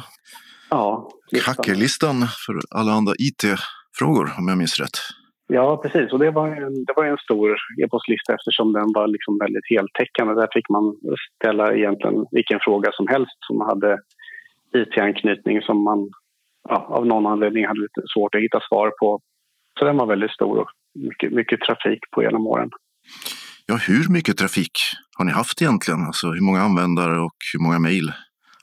[0.71, 1.11] ja.
[1.47, 4.99] Hackerlistan för alla andra IT-frågor, om jag minns rätt.
[5.47, 6.13] Ja, precis.
[6.13, 10.35] Och det var en, det var en stor e-postlista eftersom den var liksom väldigt heltäckande.
[10.35, 10.97] Där fick man
[11.37, 13.99] ställa egentligen vilken fråga som helst som hade
[14.75, 16.11] IT-anknytning som man
[16.69, 19.21] ja, av någon anledning hade lite svårt att hitta svar på.
[19.79, 22.71] Så den var väldigt stor och mycket, mycket trafik på genom åren.
[23.67, 24.73] Ja, hur mycket trafik
[25.19, 26.01] har ni haft egentligen?
[26.01, 28.13] Alltså hur många användare och hur många mejl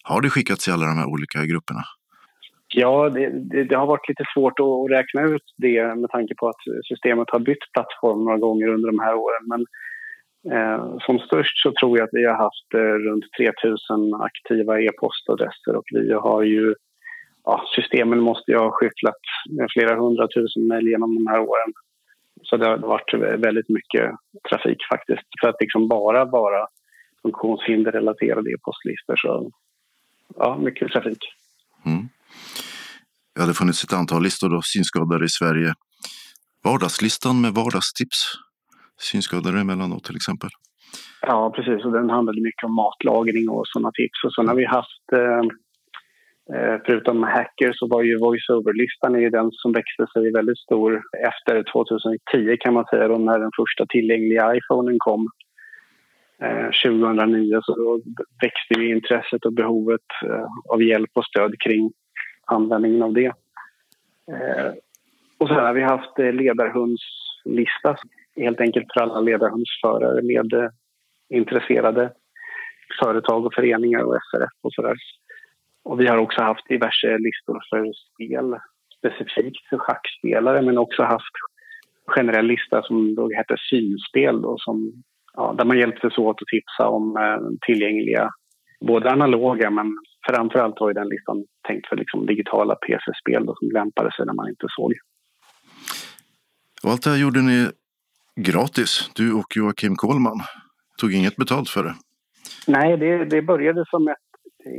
[0.03, 1.83] har det skickats i alla de här olika grupperna?
[2.73, 6.49] Ja, det, det, det, har varit lite svårt att räkna ut det med tanke på
[6.49, 9.43] att systemet har bytt plattform några gånger under de här åren.
[9.51, 9.61] Men
[10.53, 15.75] eh, som störst så tror jag att vi har haft eh, runt 3000 aktiva e-postadresser
[15.75, 16.75] och vi har ju
[17.43, 21.73] ja, systemen måste ju ha skyfflat med flera hundratusen mejl genom de här åren.
[22.43, 24.11] Så det har varit väldigt mycket
[24.49, 25.27] trafik faktiskt.
[25.41, 26.67] För att liksom bara vara
[27.21, 29.51] funktionshinderrelaterade e-postlistor så
[30.35, 31.40] ja, mycket trafik.
[33.35, 35.73] Det Ja, det funnits ett antal listor då, synskadade i Sverige.
[36.63, 38.19] Vardagslistan med vardagstips.
[38.99, 40.49] Synskadade emellanåt till exempel.
[41.21, 41.85] Ja, precis.
[41.85, 44.23] Och den handlade mycket om matlagning och sådana tips.
[44.25, 45.43] Och sen har vi haft eh,
[46.55, 52.57] eh förutom hackers så var ju voice-over-listan den som växte sig väldigt stor efter 2010
[52.59, 55.21] kan man säga då när den första tillgängliga iPhonen kom.
[56.43, 58.01] Eh, 2009 så då
[58.43, 61.91] växte ju intresset och behovet eh, av hjälp och stöd kring
[62.51, 63.33] användningen av det.
[64.31, 64.71] Eh,
[65.37, 67.97] och så har vi haft eh, ledarhundslista
[68.35, 70.69] helt enkelt för alla ledarhundsförare med eh,
[71.29, 72.13] intresserade
[73.03, 74.95] företag och föreningar och SRF och sådär.
[75.83, 78.55] Och vi har också haft diverse listor för spel
[78.97, 81.35] specifikt för schackspelare men också haft
[82.07, 86.87] generell lista som då heter synspel då, som, ja, där man hjälptes åt att tipsa
[86.87, 88.29] om eh, tillgängliga
[88.79, 89.97] både analoga men
[90.29, 94.49] framförallt var ju den listan tänkt för liksom digitala PC-spel som lämpade sig när man
[94.49, 94.93] inte såg.
[96.83, 97.67] Och allt det här gjorde ni
[98.35, 100.39] gratis, du och Joakim Kohlman.
[100.97, 101.95] Tog inget betalt för det?
[102.67, 104.17] Nej, det, det började som ett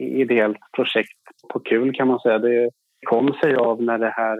[0.00, 1.18] ideellt projekt
[1.52, 2.38] på kul kan man säga.
[2.38, 2.70] Det
[3.06, 4.38] kom sig av när det här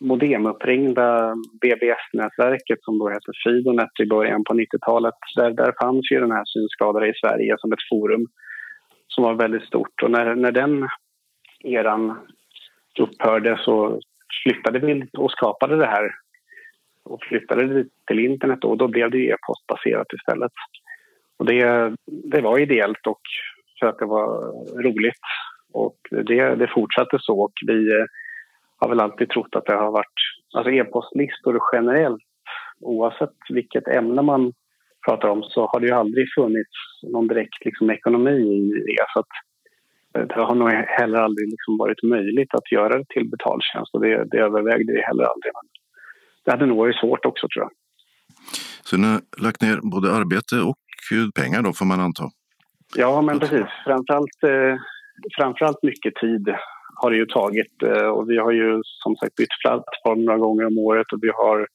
[0.00, 5.14] modemuppringda BBS-nätverket som då hette Fidonet i början på 90-talet.
[5.36, 8.26] Där, där fanns ju den här synskadade i Sverige som ett forum
[9.14, 10.02] som var väldigt stort.
[10.02, 10.88] Och när, när den
[11.64, 12.18] eran
[12.98, 14.00] upphörde så
[14.42, 16.10] flyttade vi och skapade det här
[17.04, 20.52] och flyttade det till internet och då blev det e-postbaserat istället.
[21.38, 23.20] Och det, det var ideellt och
[23.72, 24.36] försöka vara
[24.82, 25.24] roligt.
[25.72, 28.04] Och det, det fortsatte så och vi eh,
[28.78, 30.18] har väl alltid trott att det har varit,
[30.54, 32.22] alltså e-postlistor generellt,
[32.80, 34.52] oavsett vilket ämne man
[35.06, 36.76] pratar om så har det ju aldrig funnits
[37.12, 38.38] någon direkt liksom, ekonomi
[38.86, 39.06] i det.
[39.12, 39.32] Så att,
[40.14, 44.00] eh, det har nog heller aldrig liksom varit möjligt att göra det till betaltjänst och
[44.00, 45.52] det, det övervägde vi heller aldrig.
[45.58, 45.66] Men
[46.44, 47.72] det hade nog varit svårt också tror jag.
[48.84, 50.76] Så ni har lagt ner både arbete och
[51.34, 52.24] pengar då får man anta?
[52.96, 53.68] Ja, men precis.
[53.84, 54.74] Framförallt, eh,
[55.36, 56.44] framförallt mycket tid
[57.00, 57.82] har det ju tagit.
[57.82, 61.30] Eh, och vi har ju som sagt bytt plattform några gånger om året och vi
[61.34, 61.66] har,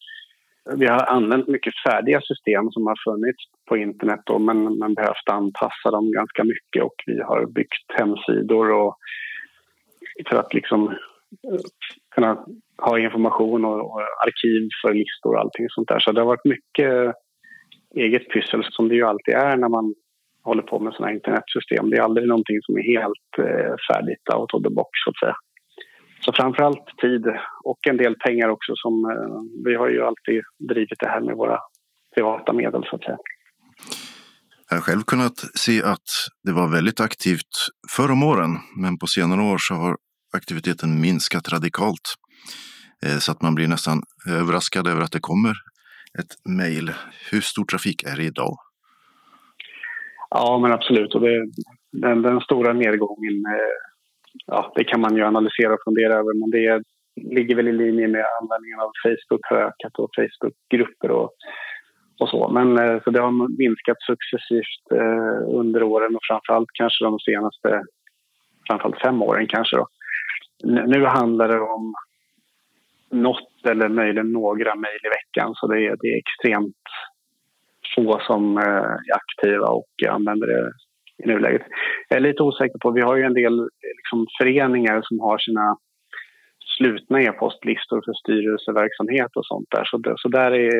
[0.75, 5.29] vi har använt mycket färdiga system som har funnits på internet då, men, men behövt
[5.31, 8.97] anpassa dem ganska mycket och vi har byggt hemsidor och
[10.29, 11.59] för att liksom eh,
[12.15, 12.45] kunna
[12.77, 15.99] ha information och, och arkiv för listor och allting sånt där.
[15.99, 17.15] Så det har varit mycket
[17.95, 19.93] eget pyssel som det ju alltid är när man
[20.43, 21.89] håller på med sådana internetsystem.
[21.89, 25.19] Det är aldrig någonting som är helt eh, färdigt out of the box så att
[25.19, 25.35] säga.
[26.19, 27.25] Så framförallt tid
[27.63, 31.35] och en del pengar också som eh, vi har ju alltid drivit det här med
[31.35, 31.59] våra
[32.15, 33.17] privata medel så att säga.
[34.69, 36.09] Jag har själv kunnat se att
[36.43, 37.53] det var väldigt aktivt
[37.95, 38.51] förr om åren,
[38.81, 39.97] men på senare år så har
[40.33, 42.07] aktiviteten minskat radikalt.
[43.05, 45.55] Eh, så att man blir nästan överraskad över att det kommer
[46.19, 46.91] ett mejl.
[47.31, 48.57] Hur stor trafik är det idag?
[50.29, 51.15] Ja, men absolut.
[51.15, 51.51] Och det,
[51.91, 53.77] den, den stora nedgången, eh,
[54.45, 56.33] ja, det kan man ju analysera och fundera över.
[56.39, 56.83] Men det
[57.35, 61.29] ligger väl i linje med användningen av Facebook har ökat och Facebookgrupper och,
[62.19, 62.49] och så.
[62.49, 67.83] Men eh, så det har minskat successivt eh, under åren och framförallt kanske de senaste
[68.67, 69.77] framförallt fem åren kanske.
[69.77, 69.87] Då.
[70.63, 71.93] Nu handlar det om
[73.11, 76.83] något eller möjligen några mejl i veckan så det är, det är extremt
[77.95, 80.71] få som eh, är aktiva och använder det
[81.23, 81.61] i nuläget.
[82.09, 85.77] Jag är lite osäker på, vi har ju en del liksom, föreningar som har sina
[86.77, 89.85] slutna e-postlistor för styrelseverksamhet och sånt där.
[89.85, 90.75] Så, så där är,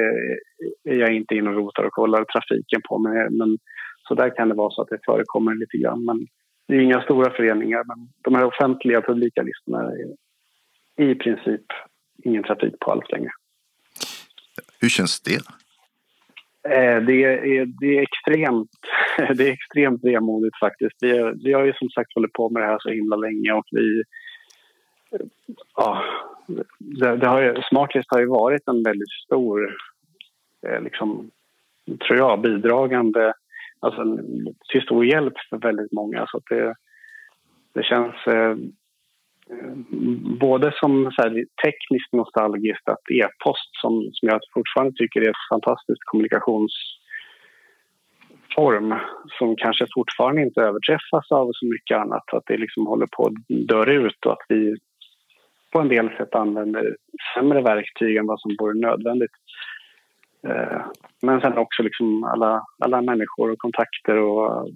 [0.84, 2.98] är jag inte inne och rotar och kollar trafiken på.
[2.98, 3.58] Men, men
[4.08, 6.06] så där kan det vara så att det förekommer lite grann.
[6.06, 6.28] Men
[6.68, 7.84] det är inga stora föreningar.
[7.88, 9.92] Men de här offentliga publika listorna
[10.98, 11.66] är i princip
[12.24, 13.32] ingen trafik på alls längre.
[14.82, 15.42] Hur känns det?
[16.70, 18.70] Eh, det är, det är extremt,
[19.38, 20.96] det är extremt vemodigt faktiskt.
[21.02, 23.66] Vi, vi har ju som sagt hållit på med det här så himla länge och
[23.72, 24.04] vi...
[25.76, 26.04] Ja,
[26.78, 29.76] det, det har ju, Smartlist har ju varit en väldigt stor,
[30.68, 31.32] eh, liksom,
[32.08, 33.34] tror jag, bidragande,
[33.80, 34.18] alltså
[34.72, 36.26] till stor hjälp för väldigt många.
[36.28, 36.76] Så det,
[37.74, 38.56] det känns eh,
[40.40, 45.50] både som så här, tekniskt nostalgiskt att e-post som, som jag fortfarande tycker är ett
[45.50, 48.96] fantastiskt kommunikationsform
[49.38, 52.34] som kanske fortfarande inte överträffas av så mycket annat.
[52.34, 54.76] Att det liksom håller på att dö ut och att vi
[55.72, 56.96] på en del sätt använder
[57.34, 59.32] sämre verktyg än vad som vore nödvändigt.
[60.48, 60.82] Eh,
[61.22, 64.70] men sen också liksom alla, alla människor och kontakter och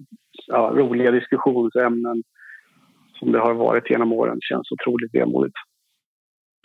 [0.46, 2.22] ja, roliga diskussionsämnen
[3.22, 5.54] som det har varit genom åren känns otroligt vemodigt.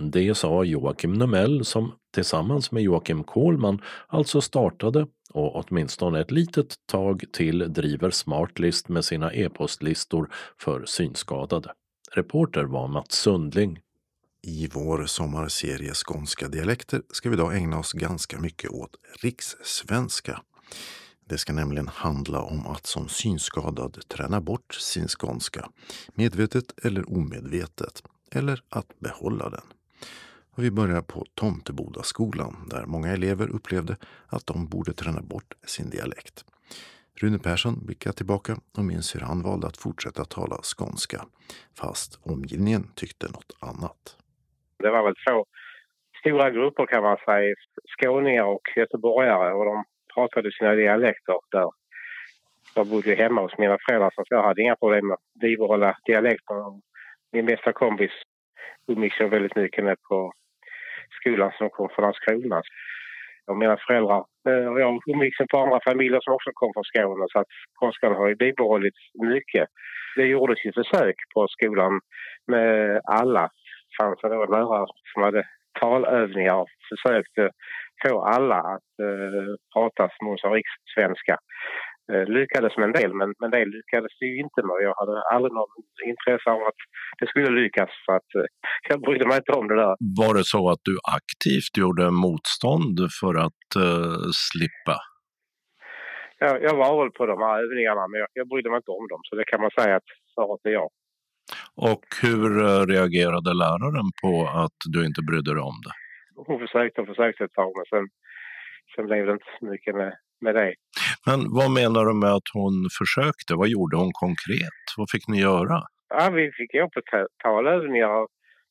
[0.04, 6.76] Det sa Joakim Numell som tillsammans med Joakim Kohlman alltså startade och åtminstone ett litet
[6.92, 10.30] tag till driver Smartlist med sina e-postlistor
[10.60, 11.72] för synskadade.
[12.12, 13.80] Reporter var Mats Sundling.
[14.48, 18.92] I vår sommarserie Skånska dialekter ska vi idag ägna oss ganska mycket åt
[19.24, 20.42] rikssvenska.
[21.30, 25.70] Det ska nämligen handla om att som synskadad träna bort sin skånska,
[26.16, 29.66] medvetet eller omedvetet, eller att behålla den.
[30.56, 33.98] Och vi börjar på Tomtebodaskolan där många elever upplevde
[34.28, 36.46] att de borde träna bort sin dialekt.
[37.22, 41.26] Rune Persson blickar tillbaka och minns hur han valde att fortsätta tala skånska,
[41.78, 44.18] fast omgivningen tyckte något annat.
[44.80, 45.46] Det var väl två
[46.20, 47.56] stora grupper kan man säga,
[47.98, 49.84] skåningar och göteborgare och de
[50.18, 51.70] pratade sina dialekter där.
[52.76, 56.64] Jag bodde hemma hos mina föräldrar så jag hade inga problem med att bibehålla dialekterna.
[57.32, 58.12] Min bästa kompis
[58.92, 60.32] umgicks jag väldigt mycket med på
[61.20, 62.62] skolan som kom från Landskrona.
[63.48, 66.84] Och mina föräldrar eh, och jag umgicks med på andra familjer som också kom från
[66.84, 69.02] Skåne så att skånskan har ju bibehållits
[69.34, 69.68] mycket.
[70.16, 72.00] Det gjordes ju försök på skolan
[72.48, 73.44] med alla.
[73.88, 75.44] Det fanns en lärare som hade
[75.80, 77.50] talövningar och försökte
[78.04, 81.36] få alla att eh, prata som hon sa rikssvenska.
[82.12, 84.78] Eh, lyckades med en del, men, men det lyckades ju inte med.
[84.88, 85.74] Jag hade aldrig något
[86.12, 86.80] intresse av att
[87.20, 88.48] det skulle lyckas för att eh,
[88.90, 89.96] jag brydde mig inte om det där.
[90.22, 94.98] Var det så att du aktivt gjorde motstånd för att uh, slippa?
[96.40, 99.08] Jag, jag var väl på de här övningarna, men jag, jag brydde mig inte om
[99.12, 99.22] dem.
[99.24, 100.90] Så det kan man säga att svaret är ja.
[101.92, 102.50] Och hur
[102.94, 104.34] reagerade läraren på
[104.64, 105.94] att du inte brydde dig om det?
[106.46, 108.08] Hon försökte och försökte ett tag, men sen,
[108.96, 110.74] sen blev det inte så mycket med, med det.
[111.26, 113.52] Men vad menar du med att hon försökte?
[113.62, 114.84] Vad gjorde hon konkret?
[114.98, 115.78] Vad fick ni göra?
[116.10, 117.02] Ja, vi fick gå på
[117.44, 118.28] talövningar och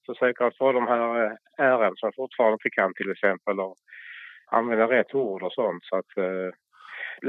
[0.06, 3.76] försöka få de här ären som fortfarande inte kan till exempel och
[4.50, 5.82] använda rätt ord och sånt.
[5.84, 6.50] Så att eh,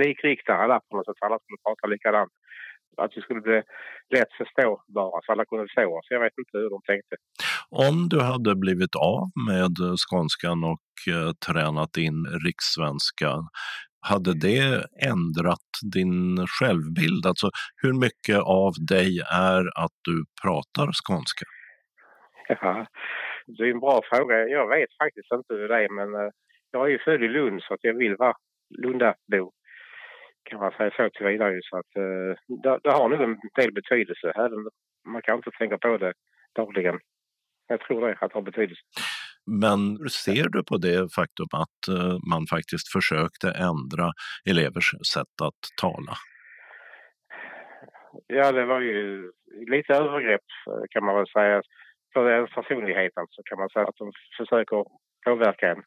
[0.01, 2.33] likrikta alla på något sätt, alla skulle prata likadant.
[2.98, 3.62] Att det skulle bli
[4.16, 6.08] lätt förståbara så alla kunde förstå oss.
[6.10, 7.16] Jag vet inte hur de tänkte.
[7.70, 9.74] Om du hade blivit av med
[10.04, 13.32] skånskan och eh, tränat in rikssvenska,
[14.02, 17.26] hade det ändrat din självbild?
[17.26, 17.50] Alltså
[17.82, 21.45] hur mycket av dig är att du pratar skånska?
[22.50, 22.86] Ja,
[23.48, 24.36] det är en bra fråga.
[24.48, 26.32] Jag vet faktiskt inte hur det är men eh,
[26.72, 28.34] jag är ju född i Lund så att jag vill vara
[28.70, 29.52] Lundabo
[30.50, 31.60] kan man säga så tillvidare.
[31.70, 32.32] Så att eh,
[32.64, 34.28] det, det har nog en del betydelse.
[34.36, 34.62] Även,
[35.14, 36.14] man kan inte tänka på det
[36.56, 37.00] dagligen.
[37.68, 38.82] Jag tror det, att det har betydelse.
[39.64, 44.08] Men hur ser du på det faktum att uh, man faktiskt försökte ändra
[44.50, 46.14] elevers sätt att tala?
[48.28, 49.32] Ja, det var ju
[49.74, 50.48] lite övergrepp
[50.89, 51.62] kan man väl säga.
[52.14, 54.86] För personligheten så kan man säga att de försöker
[55.26, 55.84] påverka en.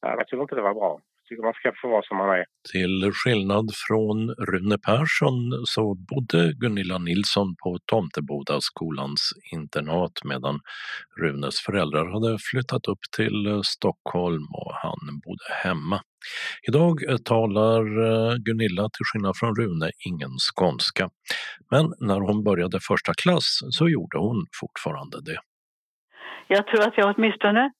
[0.00, 2.44] Ja, jag tycker inte det var bra tycker man ska få vara som man är.
[2.72, 10.60] Till skillnad från Rune Persson så bodde Gunilla Nilsson på Tomtebodaskolans internat medan
[11.20, 16.00] Runes föräldrar hade flyttat upp till Stockholm och han bodde hemma.
[16.68, 21.08] Idag talar eh, Gunilla till skillnad från Rune ingen skånska.
[21.70, 25.38] Men när hon började första klass så gjorde hon fortfarande det.
[26.48, 27.70] Jag tror att jag åtminstone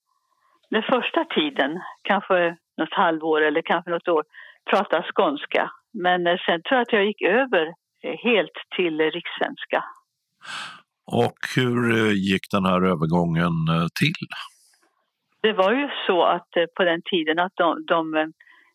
[0.70, 4.24] den första tiden, kanske något halvår eller kanske något år,
[4.70, 5.70] prata skånska.
[6.04, 7.66] Men eh, sen tror jag att jag gick över
[8.04, 9.84] eh, helt till rikssvenska.
[11.22, 13.56] Och hur eh, gick den här övergången
[14.00, 14.26] till?
[15.42, 18.32] Det var ju så att på den tiden att de, de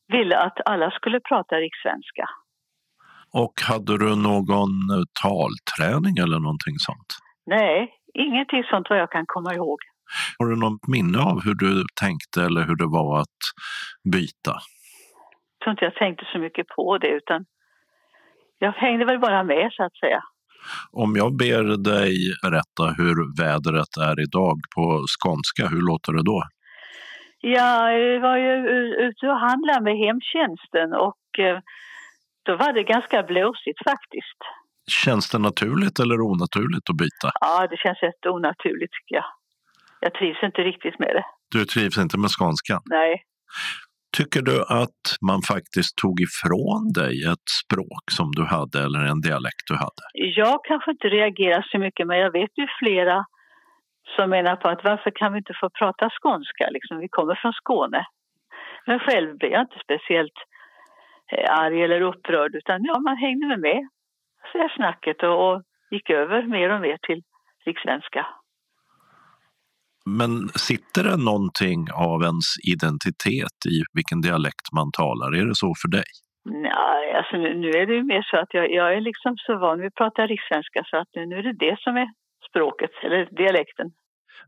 [0.08, 2.26] ville att alla skulle prata rikssvenska.
[3.34, 4.74] Och hade du någon
[5.24, 7.10] talträning eller någonting sånt?
[7.45, 9.80] Nej, ingenting sånt vad jag kan komma ihåg.
[10.38, 13.41] Har du något minne av hur du tänkte eller hur det var att
[14.14, 14.53] byta?
[15.51, 17.45] Jag tror inte jag tänkte så mycket på det utan
[18.59, 20.22] jag hängde väl bara med så att säga.
[20.91, 24.84] Om jag ber dig berätta hur vädret är idag på
[25.14, 26.43] skånska, hur låter det då?
[27.41, 28.53] Ja, jag var ju
[29.07, 31.59] ute och handlade med hemtjänsten och eh,
[32.45, 34.39] då var det ganska blåsigt faktiskt.
[35.03, 37.28] Känns det naturligt eller onaturligt att byta?
[37.41, 39.26] Ja, det känns rätt onaturligt tycker jag
[40.02, 41.26] jag trivs inte riktigt med det.
[41.52, 42.82] Du trivs inte med skånskan?
[42.86, 43.24] Nej.
[44.18, 49.22] Tycker du att man faktiskt tog ifrån dig ett språk som du hade eller en
[49.28, 50.04] dialekt du hade?
[50.14, 53.26] Jag kanske inte reagerar så mycket men jag vet ju flera
[54.16, 56.70] som menar på att varför kan vi inte få prata skånska?
[56.70, 58.06] Liksom, vi kommer från Skåne.
[58.88, 60.38] Men själv blir jag inte speciellt
[61.32, 63.82] eh, arg eller upprörd utan ja, man hängde med med
[64.52, 67.22] så snacket och, och gick över mer och mer till
[67.66, 68.28] rikssvenska.
[70.06, 75.36] Men sitter det någonting av ens identitet i vilken dialekt man talar?
[75.39, 76.10] Är det så för dig?
[76.45, 79.58] Nej, alltså nu, nu är det ju mer så att jag, jag är liksom så
[79.58, 82.08] van vid att prata rikssvenska så att nu, nu är det det som är
[82.49, 83.88] språket eller dialekten.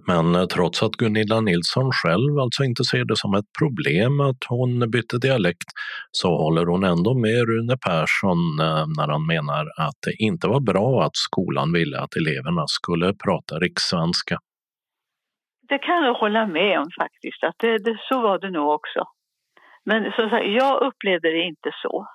[0.07, 4.43] Men eh, trots att Gunilla Nilsson själv alltså inte ser det som ett problem att
[4.49, 5.69] hon bytte dialekt
[6.11, 10.59] så håller hon ändå med Rune Persson eh, när han menar att det inte var
[10.59, 14.37] bra att skolan ville att eleverna skulle prata rikssvenska.
[15.69, 19.03] Det kan jag hålla med om faktiskt, att det, det, så var det nog också.
[19.85, 22.07] Men som sagt, jag upplevde det inte så.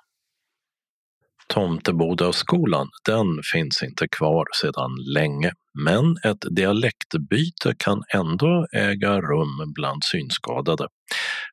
[1.53, 5.51] Tomtebodaskolan, den finns inte kvar sedan länge.
[5.85, 10.87] Men ett dialektbyte kan ändå äga rum bland synskadade.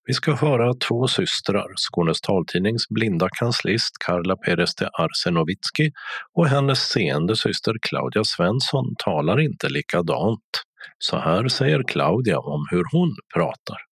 [0.05, 5.91] Vi ska höra två systrar, Skånes taltidnings blinda kanslist Karla Perez de Arsenovitski
[6.35, 10.51] och hennes seende syster Claudia Svensson talar inte likadant.
[10.99, 13.86] Så här säger Claudia om hur hon pratar.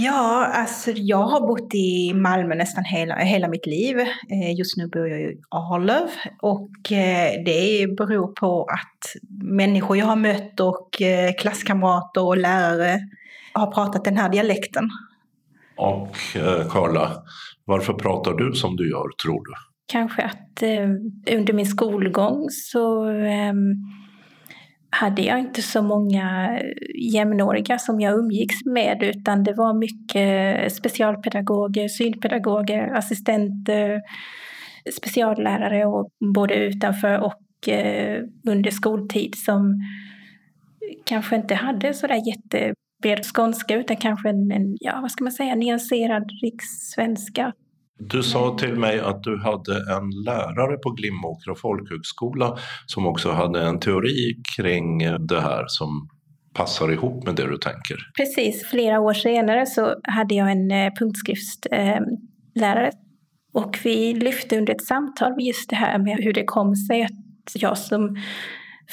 [0.00, 3.98] Ja, alltså jag har bott i Malmö nästan hela, hela mitt liv.
[3.98, 6.08] Eh, just nu bor jag i Arlöv
[6.42, 13.00] och eh, det beror på att människor jag har mött och eh, klasskamrater och lärare
[13.52, 14.90] har pratat den här dialekten.
[15.76, 16.16] Och
[16.70, 17.12] Karla,
[17.64, 19.52] varför pratar du som du gör tror du?
[19.86, 20.62] Kanske att
[21.36, 23.74] under min skolgång så ehm,
[25.00, 30.72] hade jag inte så många eh, jämnåriga som jag umgicks med utan det var mycket
[30.72, 34.00] specialpedagoger, synpedagoger, assistenter,
[34.96, 39.74] speciallärare och både utanför och eh, under skoltid som
[41.04, 45.32] kanske inte hade så där jättebred skånska utan kanske en, en, ja vad ska man
[45.32, 47.52] säga, nyanserad rikssvenska.
[47.98, 53.62] Du sa till mig att du hade en lärare på Glimåkra folkhögskola som också hade
[53.62, 56.08] en teori kring det här som
[56.54, 57.96] passar ihop med det du tänker.
[58.16, 62.92] Precis, flera år senare så hade jag en eh, punktskriftslärare eh,
[63.52, 67.10] och vi lyfte under ett samtal just det här med hur det kom sig att
[67.54, 68.16] jag som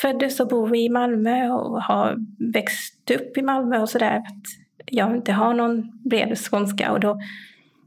[0.01, 2.15] föddes och bor i Malmö och har
[2.53, 4.43] växt upp i Malmö och sådär, att
[4.85, 6.91] jag inte har någon bred skånska.
[6.91, 7.19] Och då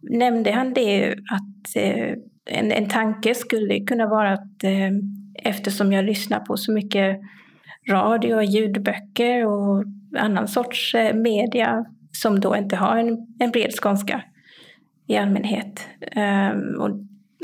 [0.03, 2.15] nämnde han det att eh,
[2.51, 4.91] en, en tanke skulle kunna vara att eh,
[5.45, 7.21] eftersom jag lyssnar på så mycket
[7.91, 9.85] radio och ljudböcker och
[10.19, 14.23] annan sorts eh, media som då inte har en, en bred skånska
[15.07, 15.89] i allmänhet.
[16.01, 16.91] Ehm, och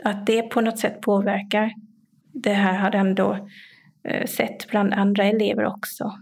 [0.05, 1.71] att det på något sätt påverkar.
[2.33, 3.49] Det här hade han då
[4.27, 6.13] sett bland andra elever också.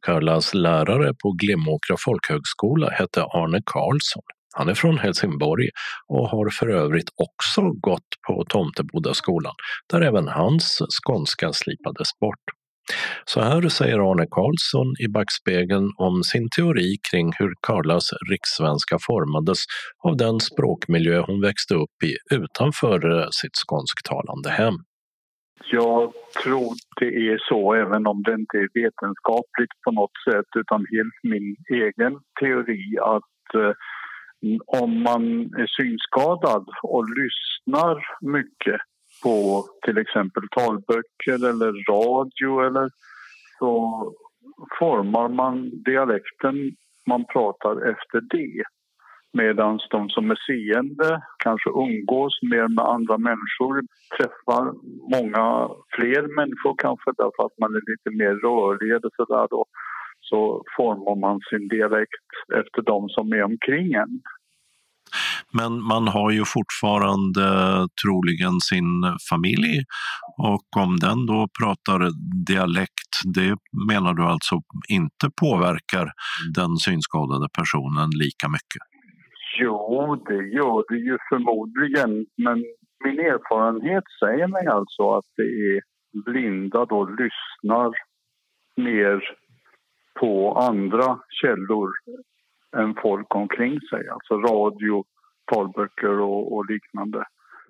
[0.00, 4.22] Karlas lärare på Glimåkra folkhögskola hette Arne Karlsson.
[4.56, 5.68] Han är från Helsingborg
[6.08, 9.54] och har för övrigt också gått på Tomtebodaskolan
[9.92, 12.44] där även hans skånska slipades bort.
[13.24, 19.58] Så här säger Arne Karlsson i backspegeln om sin teori kring hur Karlas rikssvenska formades
[20.04, 24.74] av den språkmiljö hon växte upp i utanför sitt skånsktalande hem.
[25.72, 30.80] Jag tror det är så, även om det inte är vetenskapligt på något sätt utan
[30.94, 33.74] helt min egen teori att eh,
[34.66, 38.80] om man är synskadad och lyssnar mycket
[39.22, 42.90] på till exempel talböcker eller radio eller
[43.58, 44.02] så
[44.78, 46.76] formar man dialekten
[47.06, 48.62] man pratar efter det.
[49.32, 53.82] Medan de som är seende kanske umgås mer med andra människor,
[54.16, 54.64] träffar
[55.16, 59.64] många fler människor kanske därför att man är lite mer rörlig eller sådär då
[60.30, 62.28] så formar man sin dialekt
[62.60, 64.14] efter de som är omkring en.
[65.58, 67.46] Men man har ju fortfarande
[68.02, 68.90] troligen sin
[69.30, 69.72] familj
[70.38, 71.98] och om den då pratar
[72.52, 73.56] dialekt, det
[73.92, 74.54] menar du alltså
[74.88, 76.06] inte påverkar
[76.54, 78.82] den synskadade personen lika mycket?
[79.60, 82.10] Jo, det gör det ju förmodligen,
[82.44, 82.56] men
[83.04, 85.80] min erfarenhet säger mig alltså att det är
[86.24, 87.90] blinda då lyssnar
[88.76, 89.20] mer
[90.20, 91.90] på andra källor
[92.76, 94.08] än folk omkring sig.
[94.08, 95.04] Alltså radio,
[95.52, 97.24] talböcker och, och liknande.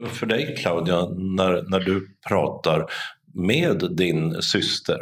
[0.07, 2.87] För dig Claudia, när, när du pratar
[3.35, 4.99] med din syster,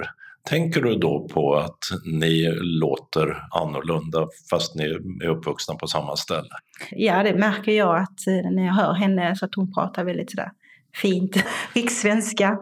[0.51, 4.85] tänker du då på att ni låter annorlunda fast ni
[5.25, 6.49] är uppvuxna på samma ställe?
[6.91, 10.31] Ja, det märker jag att eh, när jag hör henne så att hon pratar väldigt
[10.31, 10.51] sådär
[10.95, 11.45] fint
[11.75, 12.59] rikssvenska.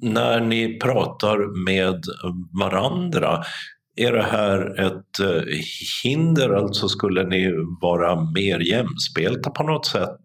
[0.00, 2.04] När ni pratar med
[2.60, 3.42] varandra,
[3.96, 5.42] är det här ett eh,
[6.04, 10.20] hinder, alltså skulle ni vara mer jämspelta på något sätt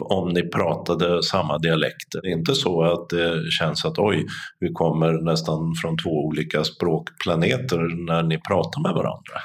[0.00, 2.20] om ni pratade samma dialekter?
[2.22, 4.26] Det är inte så att det känns att oj,
[4.60, 9.38] vi kommer nästan från två olika språkplaneter när ni pratar med varandra?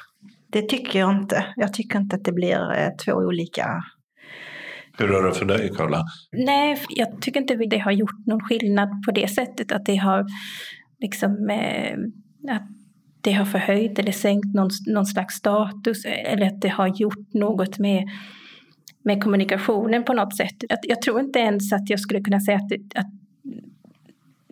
[0.51, 1.45] Det tycker jag inte.
[1.55, 3.83] Jag tycker inte att det blir eh, två olika
[4.97, 6.03] hur är det för dig, Karla?
[6.31, 10.25] Nej, jag tycker inte det har gjort någon skillnad på det sättet att det har
[10.99, 11.93] liksom eh,
[12.55, 12.67] att
[13.21, 17.79] det har förhöjt eller sänkt någon, någon slags status eller att det har gjort något
[17.79, 18.09] med,
[19.03, 20.63] med kommunikationen på något sätt.
[20.69, 23.11] Att, jag tror inte ens att jag skulle kunna säga att, att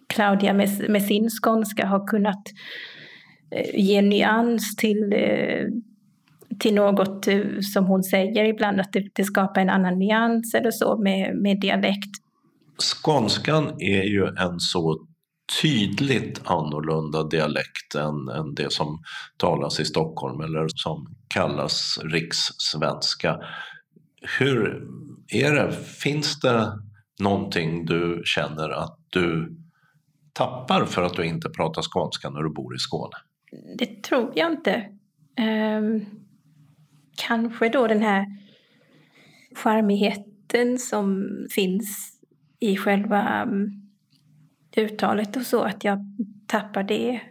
[0.08, 2.44] Claudia med, med sin skånska har kunnat
[3.52, 5.66] eh, ge nyans till, eh,
[6.60, 7.42] till något eh,
[7.74, 11.60] som hon säger ibland, att det, det skapar en annan nyans eller så med, med
[11.60, 12.12] dialekt.
[12.78, 15.08] Skånskan är ju en så
[15.62, 19.04] tydligt annorlunda dialekt än, än det som
[19.38, 23.40] talas i Stockholm eller som kallas rikssvenska.
[24.40, 24.88] Hur
[25.34, 25.74] är det?
[25.74, 26.72] Finns det
[27.20, 29.58] någonting du känner att du
[30.34, 33.16] tappar för att du inte pratar skånska när du bor i Skåne?
[33.78, 34.90] Det tror jag inte.
[35.78, 36.06] Um,
[37.18, 38.26] kanske då den här
[39.56, 42.20] charmigheten som finns
[42.60, 43.87] i själva um,
[44.78, 46.00] uttalet och så, att jag
[46.48, 47.22] tappar det.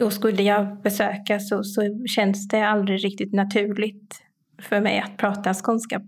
[0.00, 4.22] Och skulle jag besöka så, så känns det aldrig riktigt naturligt
[4.62, 6.02] för mig att prata skånska.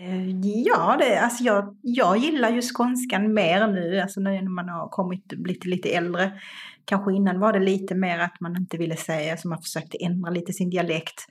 [0.00, 4.68] Eh, ja, det, alltså jag, jag gillar ju skånskan mer nu, alltså nu när man
[4.68, 6.32] har kommit blivit lite äldre.
[6.90, 10.30] Kanske innan var det lite mer att man inte ville säga, så man försökte ändra
[10.30, 11.26] lite sin dialekt.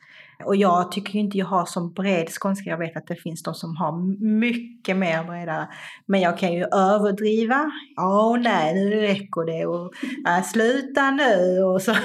[0.46, 2.70] Och jag tycker ju inte jag har så bred skånska.
[2.70, 3.92] Jag vet att det finns de som har
[4.40, 5.68] mycket mer bredare.
[6.06, 7.72] Men jag kan ju överdriva.
[7.98, 9.66] Åh nej, nu räcker det.
[9.66, 9.94] Och
[10.28, 11.64] äh, sluta nu.
[11.64, 11.96] Och så.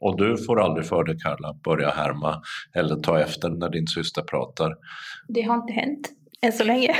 [0.00, 2.42] Och du får aldrig för dig, Karla, börja härma
[2.74, 4.74] eller ta efter när din syster pratar?
[5.28, 6.94] Det har inte hänt än så länge.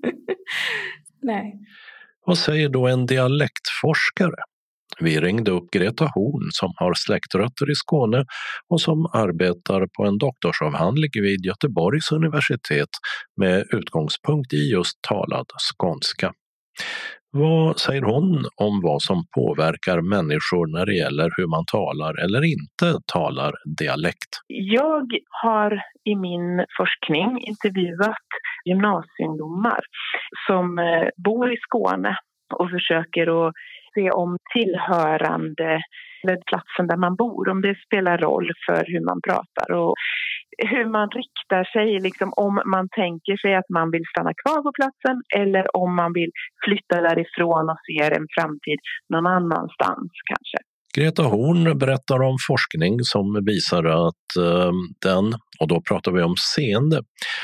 [1.22, 1.60] nej.
[2.30, 4.42] Vad säger då en dialektforskare?
[5.00, 8.24] Vi ringde upp Greta Horn som har släktrötter i Skåne
[8.68, 12.88] och som arbetar på en doktorsavhandling vid Göteborgs universitet
[13.40, 16.32] med utgångspunkt i just talad skånska.
[17.32, 22.42] Vad säger hon om vad som påverkar människor när det gäller hur man talar eller
[22.44, 24.32] inte talar dialekt?
[24.46, 25.06] Jag
[25.42, 28.28] har i min forskning intervjuat
[28.64, 29.80] gymnasieungdomar
[30.46, 32.16] som eh, bor i Skåne
[32.54, 33.54] och försöker att
[33.94, 35.80] se om tillhörande
[36.22, 39.94] eller platsen där man bor, om det spelar roll för hur man pratar och
[40.72, 44.72] hur man riktar sig, liksom om man tänker sig att man vill stanna kvar på
[44.78, 46.30] platsen eller om man vill
[46.64, 48.78] flytta därifrån och ser en framtid
[49.12, 50.58] någon annanstans kanske.
[50.96, 55.24] Greta Horn berättar om forskning som visar att eh, den,
[55.60, 57.02] och då pratar vi om seende,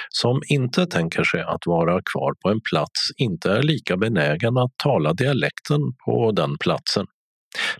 [0.08, 4.70] som inte tänker sig att vara kvar på en plats inte är lika benägen att
[4.82, 7.06] tala dialekten på den platsen.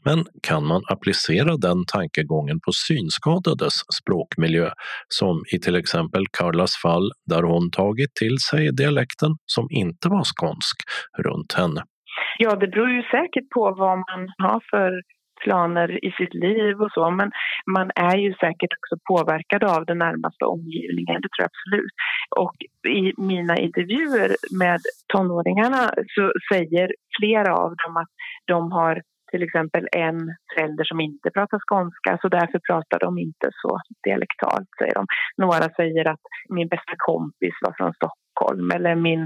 [0.04, 4.70] Men kan man applicera den tankegången på synskadades språkmiljö
[5.08, 10.24] som i till exempel Carlas fall där hon tagit till sig dialekten som inte var
[10.24, 10.76] skånsk
[11.18, 11.82] runt henne?
[12.38, 14.90] Ja, det beror ju säkert på vad man har för
[15.44, 17.10] planer i sitt liv och så.
[17.10, 17.30] Men
[17.76, 21.94] man är ju säkert också påverkad av den närmaste omgivningen, det tror jag absolut.
[22.44, 22.56] Och
[23.00, 24.80] i mina intervjuer med
[25.12, 25.82] tonåringarna
[26.14, 28.12] så säger flera av dem att
[28.46, 29.02] de har
[29.36, 30.20] till exempel en
[30.50, 33.72] förälder som inte pratar skånska så därför pratar de inte så
[34.06, 35.04] dialektalt, säger de.
[35.44, 36.24] Några säger att
[36.56, 39.22] min bästa kompis var från Stockholm eller min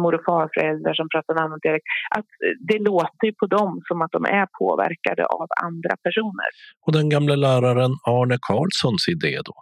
[0.00, 1.88] mor och farföräldrar som pratar en annan dialekt.
[2.18, 6.50] Att eh, det låter ju på dem som att de är påverkade av andra personer.
[6.84, 9.56] Och den gamle läraren Arne Karlssons idé då?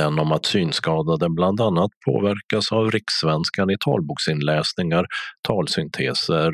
[0.00, 5.04] Den om att synskadade bland annat påverkas av rikssvenskan i talboksinläsningar,
[5.48, 6.52] talsynteser,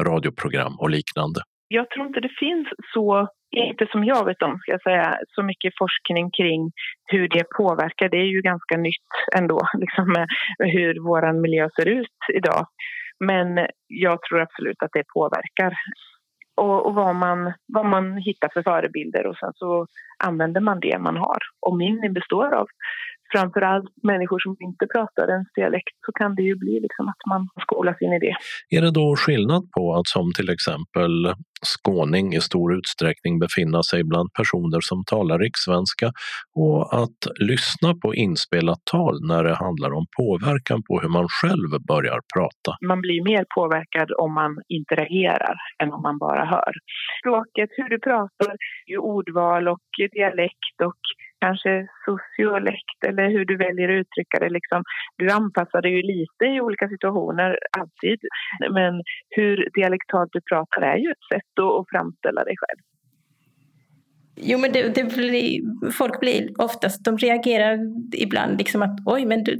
[0.00, 1.40] radioprogram och liknande
[1.72, 5.42] jag tror inte det finns så, inte som jag vet om, ska jag säga, så
[5.42, 6.70] mycket forskning kring
[7.12, 8.08] hur det påverkar.
[8.08, 10.26] Det är ju ganska nytt ändå, liksom
[10.58, 12.66] hur vår miljö ser ut idag.
[13.20, 15.72] Men jag tror absolut att det påverkar.
[16.56, 19.86] Och, och vad, man, vad man hittar för förebilder och sen så
[20.24, 21.38] använder man det man har.
[21.66, 22.66] Och min består av
[23.32, 27.48] framförallt människor som inte pratar ens dialekt så kan det ju bli liksom att man
[27.64, 28.34] skolas in i det.
[28.76, 31.34] Är det då skillnad på att som till exempel
[31.72, 36.12] skåning i stor utsträckning befinna sig bland personer som talar rikssvenska
[36.54, 37.20] och att
[37.50, 42.70] lyssna på inspelat tal när det handlar om påverkan på hur man själv börjar prata?
[42.86, 46.72] Man blir mer påverkad om man interagerar än om man bara hör.
[47.20, 48.52] Språket, hur du pratar,
[48.98, 51.02] ordval och dialekt och
[51.44, 51.72] kanske
[52.06, 54.50] sociolekt eller hur du väljer att uttrycka det.
[54.58, 54.80] Liksom.
[55.20, 58.18] Du anpassar dig ju lite i olika situationer, alltid.
[58.78, 58.92] Men
[59.36, 62.80] hur dialektalt du pratar är ju ett sätt att, att framställa dig själv.
[64.36, 65.60] Jo, men det, det blir,
[65.92, 67.78] folk blir oftast, de reagerar
[68.16, 69.56] ibland liksom att oj, men du,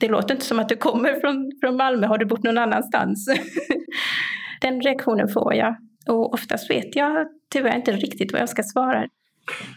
[0.00, 3.28] det låter inte som att du kommer från, från Malmö, har du bott någon annanstans?
[4.60, 5.76] Den reaktionen får jag.
[6.08, 9.06] Och oftast vet jag tyvärr inte riktigt vad jag ska svara.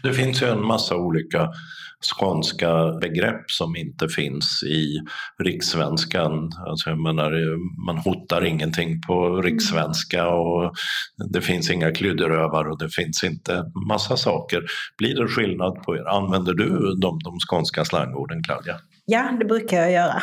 [0.04, 1.50] Det finns ju en massa olika
[2.02, 5.00] skånska begrepp som inte finns i
[5.44, 6.50] rikssvenskan.
[6.68, 7.32] Alltså jag menar,
[7.86, 10.74] man hotar ingenting på rikssvenska och
[11.34, 14.64] det finns inga klydderövar och det finns inte massa saker.
[14.98, 16.08] Blir det skillnad på er?
[16.08, 18.76] Använder du de, de skånska slangorden, Claudia?
[19.06, 20.22] Ja, det brukar jag göra.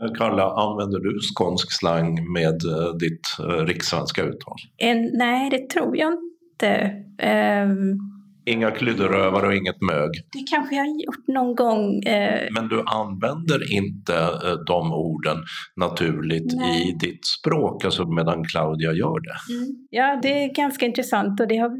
[0.18, 4.56] Karla, använder du skånsk slang med eh, ditt eh, rikssvenska uttal?
[4.76, 6.92] En, nej, det tror jag inte.
[7.22, 8.17] Um,
[8.48, 10.10] Inga klydderövare och inget mög.
[10.32, 12.02] Det kanske jag har gjort någon gång.
[12.02, 12.48] Eh...
[12.50, 15.36] Men du använder inte eh, de orden
[15.76, 16.88] naturligt Nej.
[16.88, 19.54] i ditt språk, alltså medan Claudia gör det.
[19.54, 19.86] Mm.
[19.90, 21.70] Ja, det är ganska intressant och det har,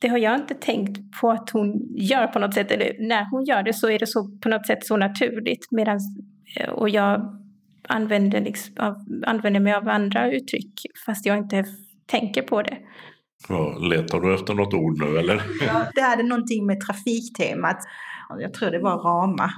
[0.00, 2.70] det har jag inte tänkt på att hon gör på något sätt.
[2.70, 5.66] Eller när hon gör det så är det så, på något sätt så naturligt.
[5.70, 5.98] Medan,
[6.56, 7.38] eh, och jag
[7.88, 8.74] använder, liksom,
[9.26, 10.72] använder mig av andra uttryck
[11.06, 11.64] fast jag inte
[12.06, 12.78] tänker på det.
[13.48, 15.42] Ja, letar du efter något ord nu eller?
[15.66, 17.78] Ja, det hade någonting med trafiktemat.
[18.38, 19.50] Jag tror det var rama.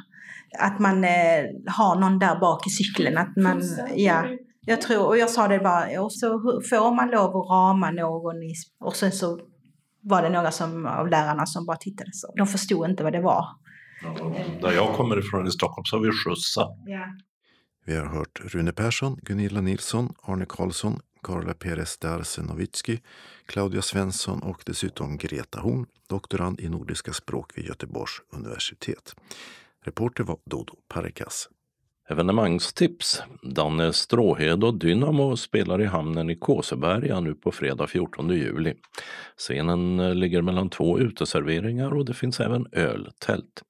[0.58, 3.18] Att man eh, har någon där bak i cykeln.
[3.18, 3.62] Att man,
[3.96, 4.26] ja,
[4.66, 8.42] jag tror, och jag sa det bara, och så får man lov att rama någon
[8.42, 9.40] i, och sen så
[10.00, 12.32] var det några som, av lärarna som bara tittade så.
[12.36, 13.46] De förstod inte vad det var.
[14.02, 16.68] Ja, där jag kommer ifrån i Stockholm så har vi skjutsa.
[16.86, 17.06] Ja.
[17.86, 22.98] Vi har hört Rune Persson, Gunilla Nilsson, Arne Karlsson, Karla Perez Darsenovitsky,
[23.46, 29.14] Claudia Svensson och dessutom Greta Horn, doktorand i nordiska språk vid Göteborgs universitet.
[29.84, 31.48] Reporter var Dodo Parekas.
[32.08, 33.22] Evenemangstips.
[33.42, 38.74] Danne Stråhed och Dynamo spelar i hamnen i Kåseberga nu på fredag 14 juli.
[39.36, 43.62] Scenen eh, ligger mellan två uteserveringar och det finns även öltält.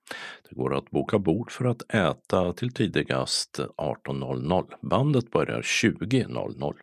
[0.48, 4.64] Det går att boka bord för att äta till tidigast 18.00.
[4.80, 6.74] Bandet börjar 20.00.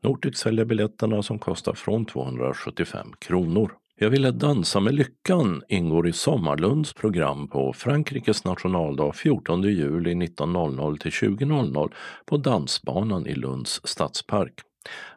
[0.00, 3.72] Nordic säljer biljetterna som kostar från 275 kronor.
[3.98, 10.98] Jag ville dansa med lyckan ingår i Sommarlunds program på Frankrikes nationaldag 14 juli 19.00
[10.98, 11.92] till 20.00
[12.26, 14.52] på Dansbanan i Lunds stadspark.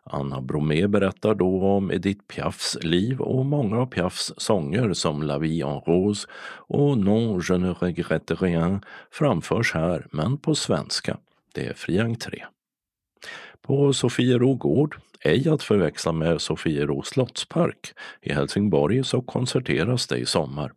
[0.03, 5.37] Anna Bromé berättar då om Edith Piafs liv och många av Piafs sånger som La
[5.37, 6.27] vie en rose
[6.67, 11.17] och Non je ne regrette rien framförs här, men på svenska.
[11.53, 12.43] Det är fri entré.
[13.61, 17.93] På Sofiero gård ej att förväxla med Sofiero slottspark.
[18.21, 20.71] I Helsingborg så konserteras det i sommar.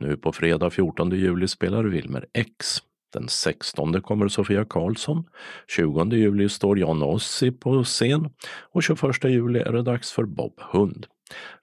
[0.00, 2.78] Nu på fredag 14 juli spelar Wilmer X.
[3.12, 5.24] Den 16 kommer Sofia Karlsson.
[5.68, 8.30] 20 juli står Jan Ossi på scen
[8.72, 11.06] och 21 juli är det dags för Bob Hund.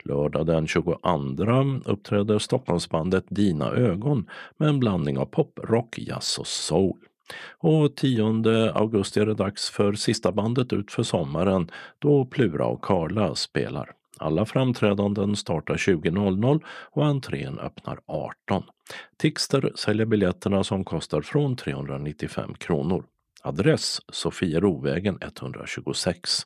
[0.04, 0.98] Lördag den 22
[1.86, 6.98] uppträder Stockholmsbandet Dina ögon med en blandning av pop, rock, jazz och soul.
[7.58, 12.82] Och 10 augusti är det dags för sista bandet ut för sommaren då Plura och
[12.82, 13.92] Karla spelar.
[14.18, 16.62] Alla framträdanden startar 20.00
[16.92, 18.64] och entrén öppnar 18.
[19.18, 23.04] Tixter säljer biljetterna som kostar från 395 kronor.
[23.44, 26.42] Adress Sofierovägen 126.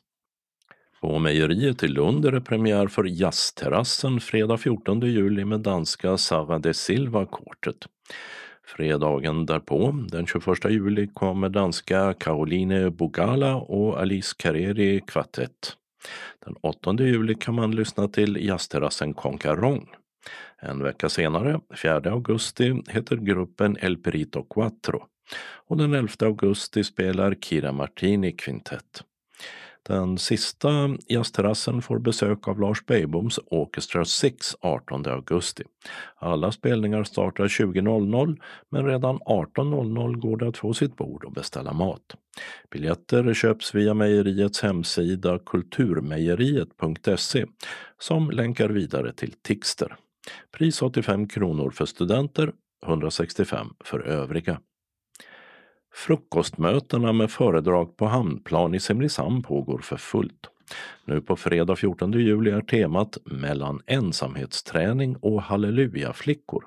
[1.00, 6.58] På Mejeriet i Lund är det premiär för Jazzterrassen fredag 14 juli med danska Sava
[6.58, 7.86] de Silva Quartet.
[8.66, 15.76] Fredagen därpå, den 21 juli, kommer danska Caroline Bogala och Alice Carreri Kvartett.
[16.44, 19.88] Den 8 juli kan man lyssna till jazzterrassen Concarong.
[20.62, 25.06] En vecka senare, 4 augusti, heter gruppen El Perito Quattro
[25.66, 29.02] och den 11 augusti spelar Kira Martini kvintett.
[29.86, 30.68] Den sista
[31.08, 35.64] jazzterrassen får besök av Lars Beijboms Orchestra 6 18 augusti.
[36.16, 38.38] Alla spelningar startar 20.00
[38.70, 42.02] men redan 18.00 går det att få sitt bord och beställa mat.
[42.70, 47.46] Biljetter köps via mejeriets hemsida kulturmejeriet.se
[47.98, 49.96] som länkar vidare till Tixter.
[50.58, 52.52] Pris 85 kronor för studenter,
[52.86, 54.60] 165 för övriga.
[55.96, 60.46] Frukostmötena med föredrag på Hamnplan i Simrishamn pågår för fullt.
[61.04, 66.64] Nu på fredag 14 juli är temat Mellan ensamhetsträning och hallelujaflickor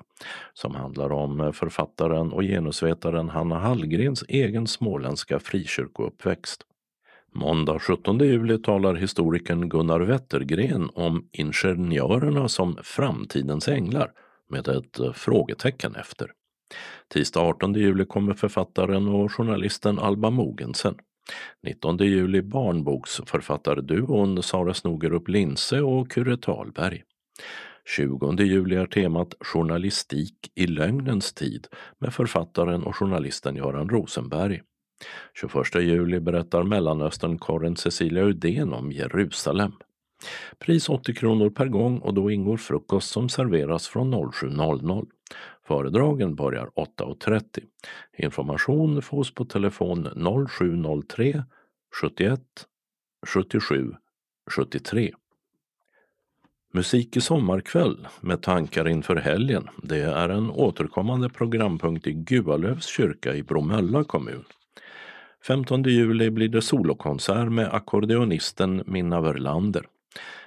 [0.54, 6.62] som handlar om författaren och genusvetaren Hanna Hallgrens egen småländska frikyrkouppväxt.
[7.34, 14.12] Måndag 17 juli talar historikern Gunnar Wettergren om ingenjörerna som framtidens änglar
[14.48, 16.30] med ett frågetecken efter.
[17.08, 20.94] Tisdag 18 juli kommer författaren och journalisten Alba Mogensen.
[21.62, 27.02] 19 juli barnboksförfattarduon Sara Snogerup Linse och Kure Talberg.
[27.96, 31.66] 20 juli är temat Journalistik i lögnens tid
[31.98, 34.62] med författaren och journalisten Göran Rosenberg.
[35.34, 39.72] 21 juli berättar Mellanöstern-korren Cecilia Udén om Jerusalem.
[40.58, 45.06] Pris 80 kronor per gång och då ingår frukost som serveras från 07.00.
[45.70, 47.42] Föredragen börjar 8.30.
[48.18, 50.08] Information fås på telefon
[50.48, 51.44] 0703
[52.00, 52.40] 71
[53.26, 53.94] 77
[54.50, 55.12] 73.
[56.72, 59.68] Musik i sommarkväll med tankar inför helgen.
[59.82, 64.44] Det är en återkommande programpunkt i Gualövs kyrka i Bromölla kommun.
[65.46, 69.86] 15 juli blir det solokonsert med ackordeonisten Minna Verlander.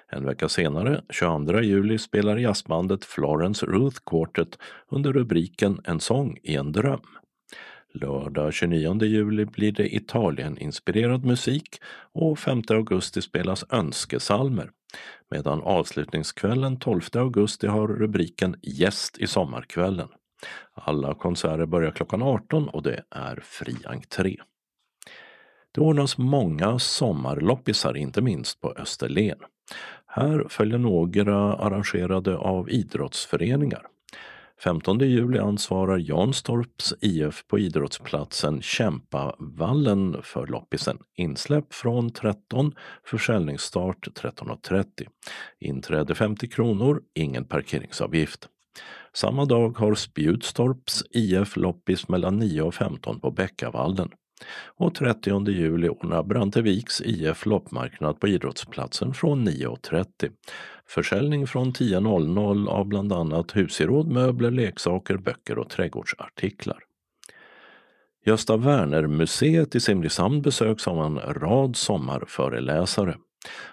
[0.09, 4.57] En vecka senare, 22 juli, spelar jazzbandet Florence Ruth Quartet
[4.89, 7.01] under rubriken En sång i en dröm.
[7.93, 11.81] Lördag 29 juli blir det Italien-inspirerad musik
[12.13, 14.69] och 5 augusti spelas önskesalmer
[15.31, 20.07] medan avslutningskvällen 12 augusti har rubriken Gäst i sommarkvällen.
[20.73, 24.37] Alla konserter börjar klockan 18 och det är fri entré.
[25.71, 29.37] Det ordnas många sommarloppisar, inte minst på Österlen.
[30.07, 33.87] Här följer några arrangerade av idrottsföreningar.
[34.63, 40.97] 15 juli ansvarar Janstorps IF på idrottsplatsen Kämpavallen för loppisen.
[41.15, 42.73] Insläpp från 13,
[43.05, 44.85] försäljningsstart 13.30.
[45.59, 48.49] Inträde 50 kronor, ingen parkeringsavgift.
[49.13, 54.09] Samma dag har Spjutstorps IF loppis mellan 9 och 15 på Bäckavallen.
[54.77, 60.31] Och 30 juli ordnar Branteviks IF loppmarknad på idrottsplatsen från 9.30.
[60.87, 66.79] Försäljning från 10.00 av bland annat husgeråd, möbler, leksaker, böcker och trädgårdsartiklar.
[68.25, 73.17] Gösta Werner-museet i Simrishamn besöks av en rad sommarföreläsare.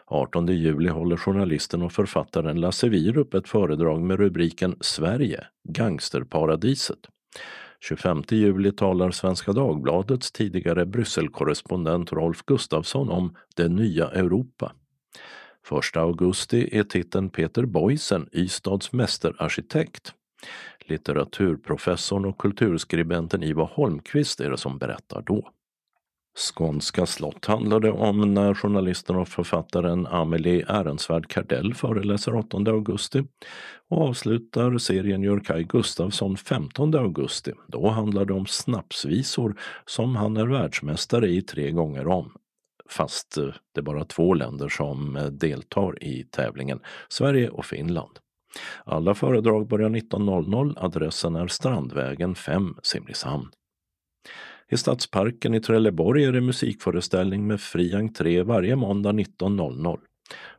[0.07, 6.99] 18 juli håller journalisten och författaren Lasse Wierup ett föredrag med rubriken Sverige, gangsterparadiset.
[7.81, 14.73] 25 juli talar Svenska Dagbladets tidigare Brysselkorrespondent Rolf Gustafsson om det nya Europa.
[15.93, 20.15] 1 augusti är titeln Peter Boysen, Ystads mästerarkitekt.
[20.81, 25.51] Litteraturprofessorn och kulturskribenten Ivar Holmqvist är det som berättar då.
[26.39, 33.25] Skånska slott handlar det om när journalisten och författaren Amelie Ehrensvärd Kardell föreläser 8 augusti
[33.89, 37.53] och avslutar serien gör Kaj Gustafsson 15 augusti.
[37.67, 39.57] Då handlar det om snapsvisor
[39.87, 42.33] som han är världsmästare i tre gånger om
[42.91, 48.19] fast eh, det är bara två länder som eh, deltar i tävlingen, Sverige och Finland.
[48.85, 53.51] Alla föredrag börjar 19.00, adressen är Strandvägen 5, Simrishamn.
[54.73, 59.99] I Stadsparken i Trelleborg är det musikföreställning med fri entré varje måndag 19.00.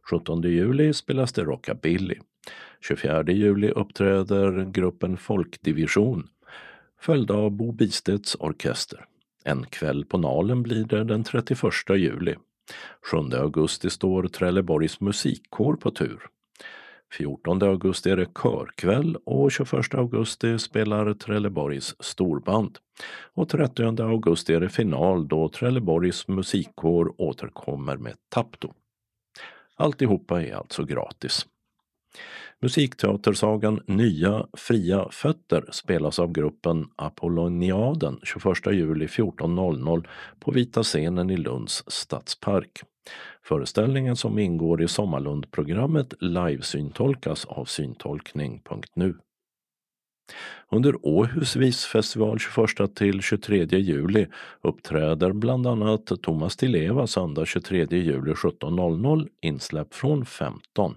[0.09, 2.15] 17 juli spelas det rockabilly.
[2.81, 6.27] 24 juli uppträder gruppen Folkdivision
[7.01, 9.05] Följd av Bo Bistedts orkester.
[9.43, 11.59] En kväll på Nalen blir det den 31
[11.89, 12.35] juli.
[13.11, 16.21] 7 augusti står Trelleborgs musikkår på tur.
[17.11, 22.77] 14 augusti är det körkväll och 21 augusti spelar Trelleborgs storband.
[23.33, 28.73] Och 30 augusti är det final då Trelleborgs musikkår återkommer med Tapto.
[29.75, 31.45] Alltihopa är alltså gratis.
[32.61, 40.07] Musikteatersagan Nya fria fötter spelas av gruppen Apolloniaden 21 juli 14.00
[40.39, 42.81] på Vita scenen i Lunds stadspark.
[43.43, 49.15] Föreställningen som ingår i Sommarlundprogrammet livesyntolkas av syntolkning.nu.
[50.69, 54.27] Under Åhus visfestival 21 till 23 juli
[54.61, 60.95] uppträder bland annat Thomas Di Leva söndag 23 juli 17.00, insläpp från 15.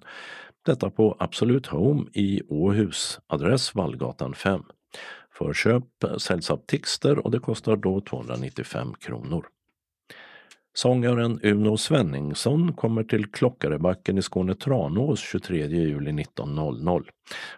[0.66, 4.62] Detta på Absolut Home i Åhus, adress Vallgatan 5.
[5.30, 5.84] Förköp
[6.18, 9.46] säljs av Tixter och det kostar då 295 kronor.
[10.77, 17.05] Sångaren Uno Svenningsson kommer till Klockarebacken i Skåne Tranås 23 juli 19.00.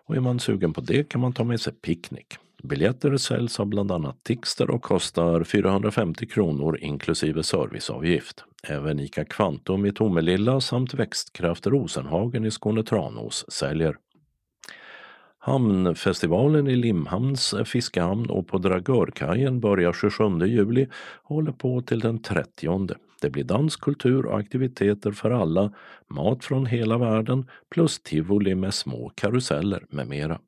[0.07, 2.27] Och är man sugen på det kan man ta med sig picknick.
[2.62, 8.45] Biljetter säljs av bland annat Tixter och kostar 450 kronor inklusive serviceavgift.
[8.69, 13.97] Även ICA Kvantum i Tomelilla samt Växtkraft Rosenhagen i Skåne Tranås säljer.
[15.47, 20.88] Hamnfestivalen i Limhamns fiskehamn och på Dragörkajen börjar 27 juli
[21.22, 22.88] och håller på till den 30.
[23.20, 25.72] Det blir dans, kultur och aktiviteter för alla,
[26.09, 30.40] mat från hela världen plus tivoli med små karuseller med mera.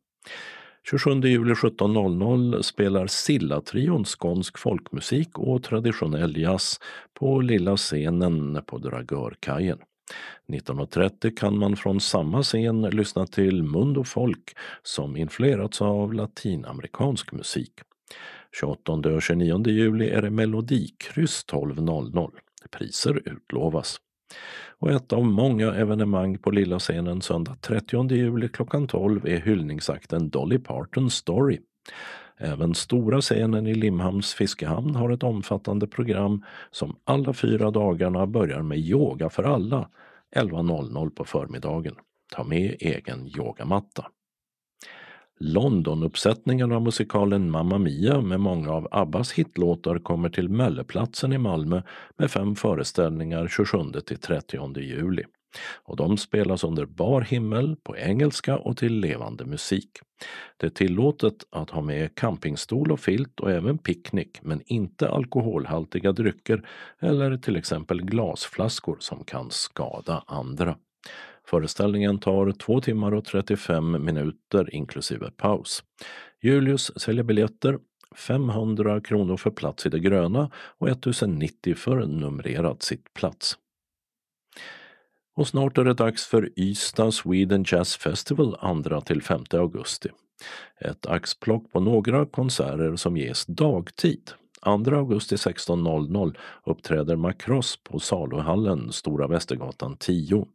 [0.90, 6.80] 27 juli 17.00 spelar Silla-trion skånsk folkmusik och traditionell jazz
[7.14, 9.78] på lilla scenen på Dragörkajen.
[10.48, 17.72] 19.30 kan man från samma scen lyssna till Mundo Folk som influerats av latinamerikansk musik.
[18.60, 22.30] 28 och 29 juli är det Melodikryss 12.00.
[22.70, 23.96] Priser utlovas.
[24.78, 30.30] Och ett av många evenemang på lilla scenen söndag 30 juli klockan 12 är hyllningsakten
[30.30, 31.58] Dolly Parton Story.
[32.38, 38.62] Även stora scenen i Limhamns fiskehamn har ett omfattande program som alla fyra dagarna börjar
[38.62, 39.88] med yoga för alla
[40.36, 41.94] 11.00 på förmiddagen.
[42.32, 44.06] Ta med egen yogamatta.
[45.40, 51.82] Londonuppsättningen av musikalen Mamma Mia med många av Abbas hitlåtar kommer till Mölleplatsen i Malmö
[52.16, 55.24] med fem föreställningar 27 till 30 juli.
[55.82, 59.90] Och de spelas under bar himmel, på engelska och till levande musik.
[60.56, 66.12] Det är tillåtet att ha med campingstol och filt och även picknick men inte alkoholhaltiga
[66.12, 66.68] drycker
[67.00, 70.76] eller till exempel glasflaskor som kan skada andra.
[71.44, 75.84] Föreställningen tar 2 timmar och 35 minuter inklusive paus.
[76.42, 77.78] Julius säljer biljetter
[78.16, 83.56] 500 kronor för plats i det gröna och 1090 för numrerad sittplats.
[85.38, 90.08] Och snart är det dags för Ystad Sweden Jazz Festival 2–5 augusti.
[90.80, 94.30] Ett axplock på några konserter som ges dagtid.
[94.64, 100.46] 2 augusti 16.00 uppträder Macross på Saluhallen, Stora Västergatan 10.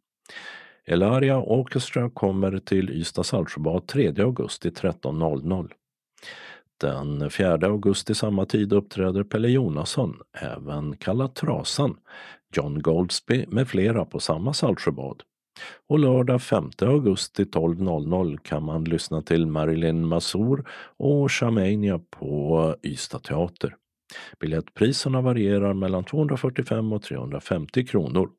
[0.86, 5.72] Elaria Orchestra kommer till Ystad Saltsjöbad 3 augusti 13.00.
[6.82, 11.98] Den 4 augusti samma tid uppträder Pelle Jonasson, även kallad Trasan,
[12.54, 15.24] John Goldsby med flera på samma Saltsjöbad.
[15.90, 20.66] Och lördag 5 augusti 12.00 kan man lyssna till Marilyn Mazur
[20.98, 23.76] och Shamania på Ystad Teater.
[24.40, 28.30] Biljettpriserna varierar mellan 245 och 350 kronor.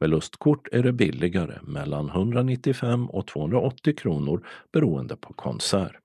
[0.00, 5.96] Med lustkort är det billigare, mellan 195 och 280 kronor beroende på konsert.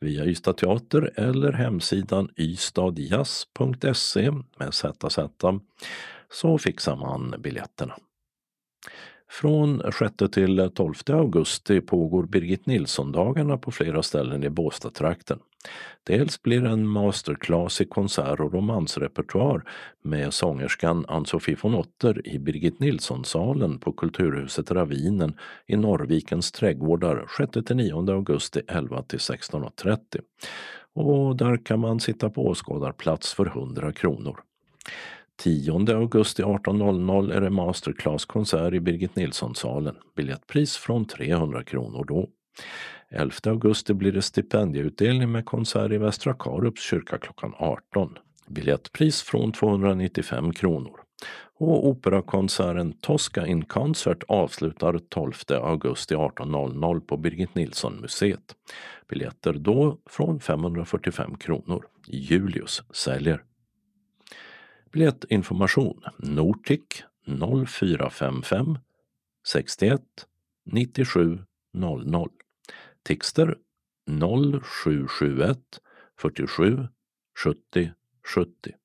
[0.00, 5.18] Via Ystad Teater eller hemsidan ystadjazz.se med ZZ
[6.30, 7.94] så fixar man biljetterna.
[9.30, 15.38] Från 6 till 12 augusti pågår Birgit Nilsson-dagarna på flera ställen i Båstadstrakten.
[16.04, 19.64] Dels blir det en masterclass i konsert och romansrepertoar
[20.02, 28.12] med sångerskan Ann-Sofie von Otter i Birgit Nilsson-salen på Kulturhuset Ravinen i Norrvikens trädgårdar 6-9
[28.12, 29.98] augusti 11 16.30.
[30.94, 34.40] Och där kan man sitta på åskådarplats för 100 kronor.
[35.36, 39.96] 10 augusti 18.00 är det masterclasskonsert i Birgit Nilsson-salen.
[40.16, 42.28] Biljettpris från 300 kronor då.
[43.10, 48.18] 11 augusti blir det stipendieutdelning med konsert i Västra Karups kyrka klockan 18.
[48.48, 51.00] Biljettpris från 295 kronor.
[51.58, 58.54] Och operakonserten Tosca in Concert avslutar 12 augusti 18.00 på Birgit Nilsson museet.
[59.08, 61.84] Biljetter då från 545 kronor.
[62.06, 63.42] Julius säljer.
[64.94, 65.92] Biljettinformation
[66.22, 68.78] Nortic 0455
[69.42, 70.26] 61
[70.66, 72.30] 97 00
[73.02, 73.56] Tixter
[74.06, 75.80] 0771
[76.16, 76.88] 47
[77.34, 78.78] 70 70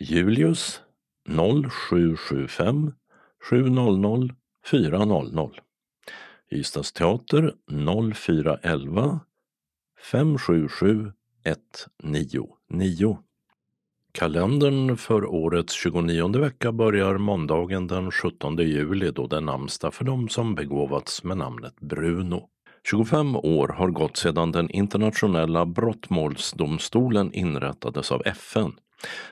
[0.00, 0.80] Julius
[1.28, 2.94] 0775
[3.40, 5.62] 700 400
[6.50, 9.20] Ystads teater 0411
[9.94, 13.29] 577 199
[14.12, 20.04] Kalendern för årets 29 vecka börjar måndagen den 17 juli då det är namnsdag för
[20.04, 22.48] de som begåvats med namnet Bruno.
[22.90, 28.72] 25 år har gått sedan den internationella brottmålsdomstolen inrättades av FN.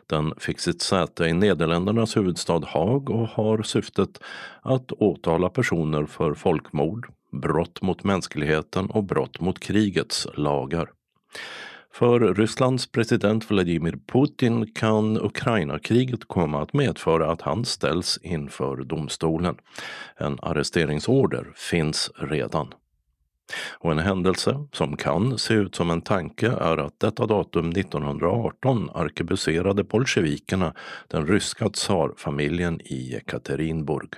[0.07, 4.21] Den fick sitt säte i Nederländernas huvudstad Haag och har syftet
[4.63, 10.91] att åtala personer för folkmord, brott mot mänskligheten och brott mot krigets lagar.
[11.93, 19.57] För Rysslands president Vladimir Putin kan Ukraina-kriget komma att medföra att han ställs inför domstolen.
[20.17, 22.75] En arresteringsorder finns redan.
[23.79, 28.91] Och en händelse som kan se ut som en tanke är att detta datum 1918
[28.95, 30.75] arkebuserade bolsjevikerna
[31.09, 34.15] den ryska tsarfamiljen i Ekaterinburg.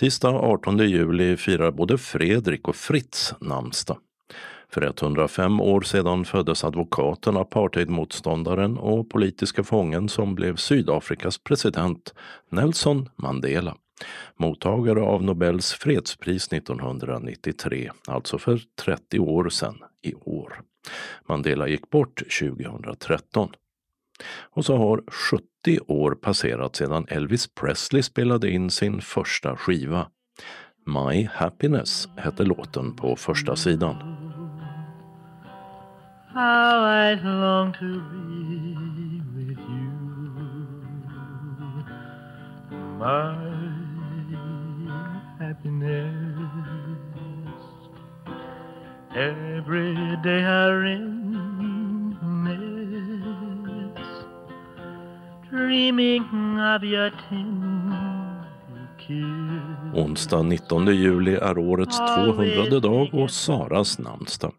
[0.00, 3.98] Tisdag 18 juli firar både Fredrik och Fritz namnsdag.
[4.70, 12.14] För 105 år sedan föddes advokaten, apartheidmotståndaren och politiska fången som blev Sydafrikas president,
[12.50, 13.76] Nelson Mandela.
[14.36, 20.60] Mottagare av Nobels fredspris 1993, alltså för 30 år sedan i år.
[21.28, 23.48] Mandela gick bort 2013.
[24.40, 30.06] Och så har 70 år passerat sedan Elvis Presley spelade in sin första skiva.
[30.86, 34.09] My Happiness hette låten på första sidan.
[36.32, 40.00] How I long to be with you.
[43.00, 43.34] my
[45.38, 46.14] happiness.
[49.16, 51.40] Every day I reminisce,
[55.50, 56.24] dreaming
[56.60, 59.94] of your tender kiss.
[59.94, 64.52] Onsdag 19 juli är årets 200 dag och Saras namnsdag.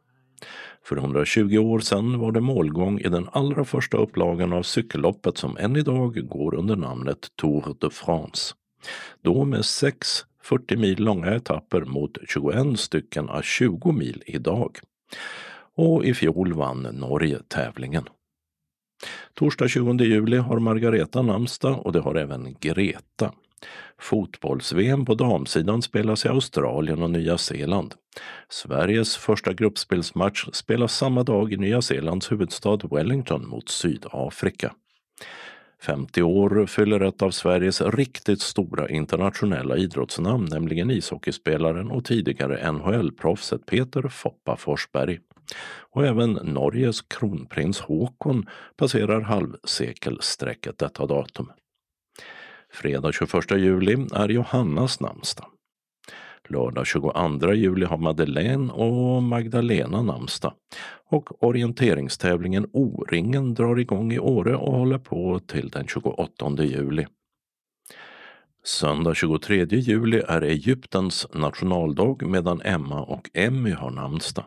[0.86, 5.58] För 120 år sedan var det målgång i den allra första upplagan av cykelloppet som
[5.58, 8.54] än idag går under namnet Tour de France.
[9.22, 14.80] Då med sex 40 mil långa etapper mot 21 stycken av 20 mil idag.
[15.76, 18.04] Och i fjol vann Norge tävlingen.
[19.34, 23.34] Torsdag 20 juli har Margareta namnsdag och det har även Greta.
[24.00, 27.94] Fotbolls-VM på damsidan spelas i Australien och Nya Zeeland.
[28.50, 34.74] Sveriges första gruppspelsmatch spelas samma dag i Nya Zeelands huvudstad Wellington mot Sydafrika.
[35.82, 43.66] 50 år fyller ett av Sveriges riktigt stora internationella idrottsnamn, nämligen ishockeyspelaren och tidigare NHL-proffset
[43.66, 45.20] Peter Foppa Forsberg.
[45.92, 48.46] Och även Norges kronprins Håkon
[48.78, 51.52] passerar halvsekelstrecket detta datum.
[52.74, 55.48] Fredag 21 juli är Johannas namnsdag.
[56.48, 60.54] Lördag 22 juli har Madeleine och Magdalena namnsdag.
[61.10, 67.08] Och orienteringstävlingen O-ringen drar igång i Åre och håller på till den 28 juli.
[68.64, 74.46] Söndag 23 juli är Egyptens nationaldag medan Emma och Emmy har namnsdag.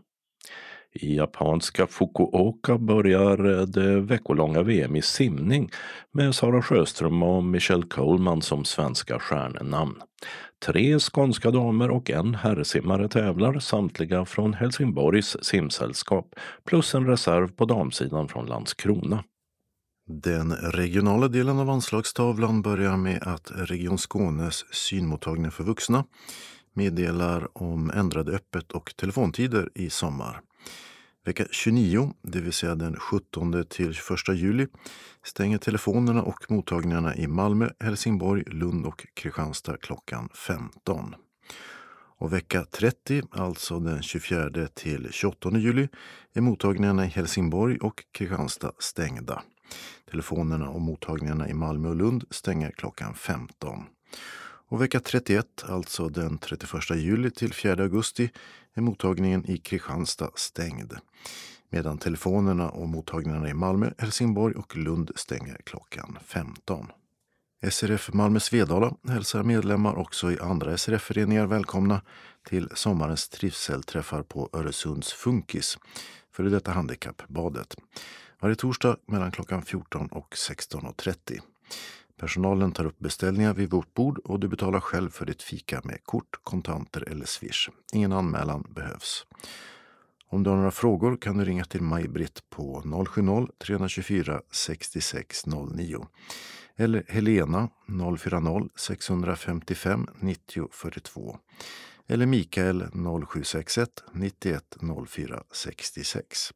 [0.94, 5.70] I japanska Fukuoka börjar det veckolånga VM i simning
[6.12, 9.94] med Sara Sjöström och Michelle Coleman som svenska stjärnenamn.
[10.66, 16.34] Tre skånska damer och en herrsimmare tävlar, samtliga från Helsingborgs simsällskap,
[16.64, 19.24] plus en reserv på damsidan från Landskrona.
[20.06, 26.04] Den regionala delen av anslagstavlan börjar med att Region Skånes synmottagning för vuxna
[26.74, 30.40] meddelar om ändrade öppet och telefontider i sommar.
[31.26, 34.66] Vecka 29, det vill säga den 17 till 21 juli,
[35.22, 41.14] stänger telefonerna och mottagningarna i Malmö, Helsingborg, Lund och Kristianstad klockan 15.
[42.18, 45.88] Och vecka 30, alltså den 24 till 28 juli,
[46.32, 49.42] är mottagningarna i Helsingborg och Kristianstad stängda.
[50.10, 53.84] Telefonerna och mottagningarna i Malmö och Lund stänger klockan 15.
[54.68, 58.30] Och vecka 31, alltså den 31 juli till 4 augusti,
[58.74, 60.92] är mottagningen i Kristianstad stängd.
[61.70, 66.86] Medan telefonerna och mottagningarna i Malmö, Helsingborg och Lund stänger klockan 15.
[67.70, 72.02] SRF Malmö Svedala hälsar medlemmar också i andra SRF-föreningar välkomna
[72.48, 75.78] till sommarens trivselträffar på Öresunds Funkis,
[76.32, 77.76] före detta Handikappbadet.
[78.40, 81.40] Varje torsdag mellan klockan 14 och 16.30.
[82.20, 86.04] Personalen tar upp beställningar vid vårt bord och du betalar själv för ditt fika med
[86.04, 87.68] kort, kontanter eller swish.
[87.92, 89.26] Ingen anmälan behövs.
[90.28, 96.06] Om du har några frågor kan du ringa till Maj-Britt på 070-324 6609
[96.76, 101.38] eller Helena 040-655 90 42
[102.06, 104.76] eller Mikael 0761 91
[105.08, 106.52] 04 66.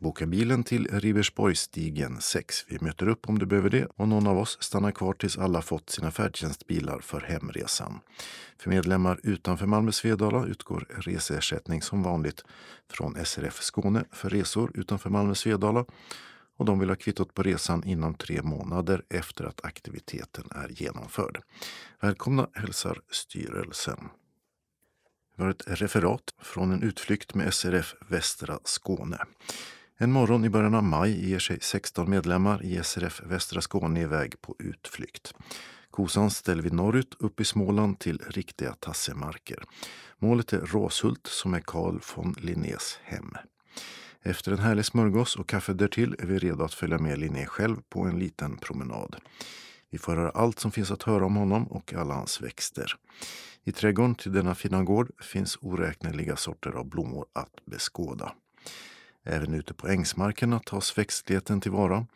[0.00, 2.64] Boka bilen till Ribersborgsstigen 6.
[2.68, 5.62] Vi möter upp om du behöver det och någon av oss stannar kvar tills alla
[5.62, 8.00] fått sina färdtjänstbilar för hemresan.
[8.58, 12.44] För medlemmar utanför Malmö Svedala utgår reseersättning som vanligt
[12.90, 15.84] från SRF Skåne för resor utanför Malmö Svedala
[16.56, 21.42] och de vill ha kvittot på resan inom tre månader efter att aktiviteten är genomförd.
[22.00, 24.08] Välkomna hälsar styrelsen.
[25.36, 29.18] Vi har ett referat från en utflykt med SRF Västra Skåne.
[30.02, 34.40] En morgon i början av maj ger sig 16 medlemmar i SRF Västra Skåne iväg
[34.40, 35.34] på utflykt.
[35.90, 39.62] Kosan ställer vi norrut upp i Småland till riktiga tassemarker.
[40.18, 43.34] Målet är Råshult som är Carl von Linnés hem.
[44.22, 47.76] Efter en härlig smörgås och kaffe därtill är vi redo att följa med Linné själv
[47.88, 49.16] på en liten promenad.
[49.90, 52.92] Vi får höra allt som finns att höra om honom och alla hans växter.
[53.64, 58.32] I trädgården till denna fina gård finns oräkneliga sorter av blommor att beskåda.
[59.24, 62.06] Även ute på ängsmarkerna tas växtligheten tillvara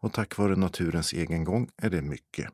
[0.00, 2.52] och tack vare naturens egen gång är det mycket.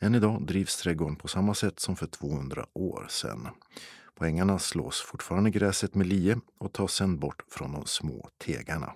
[0.00, 3.48] Än idag drivs trädgården på samma sätt som för 200 år sedan.
[4.14, 8.92] På ängarna slås fortfarande gräset med lie och tas sedan bort från de små tegarna.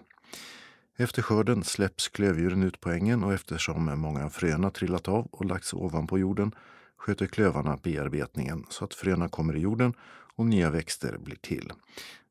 [0.97, 5.75] Efter skörden släpps klövdjuren ut på ängen och eftersom många fröna trillat av och lagts
[5.75, 6.55] ovanpå jorden
[6.97, 9.95] sköter klövarna bearbetningen så att fröna kommer i jorden
[10.37, 11.73] och nya växter blir till.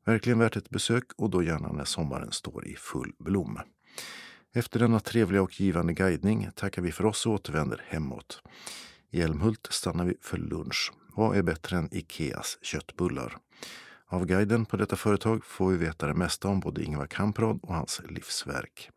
[0.06, 3.58] Verkligen värt ett besök och då gärna när sommaren står i full blom.
[4.54, 8.42] Efter denna trevliga och givande guidning tackar vi för oss och återvänder hemåt.
[9.10, 10.92] I Älmhult stannar vi för lunch.
[11.14, 13.36] Vad är bättre än Ikeas köttbullar?
[14.06, 17.74] Av guiden på detta företag får vi veta det mesta om både Ingvar Kamprad och
[17.74, 18.90] hans livsverk.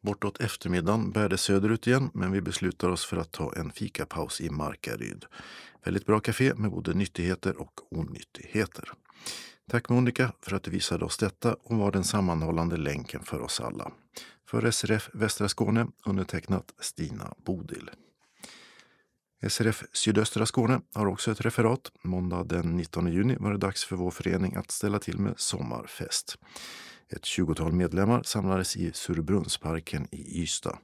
[0.00, 4.40] Bortåt eftermiddagen bär det söderut igen, men vi beslutar oss för att ta en fikapaus
[4.40, 5.24] i Markaryd.
[5.84, 8.92] Väldigt bra café med både nyttigheter och onyttigheter.
[9.70, 13.60] Tack Monica för att du visade oss detta och var den sammanhållande länken för oss
[13.60, 13.92] alla.
[14.48, 17.90] För SRF Västra Skåne undertecknat Stina Bodil.
[19.48, 21.92] SRF Sydöstra Skåne har också ett referat.
[22.02, 26.38] Måndag den 19 juni var det dags för vår förening att ställa till med sommarfest.
[27.08, 30.78] Ett tjugotal medlemmar samlades i Surbrunnsparken i Ystad.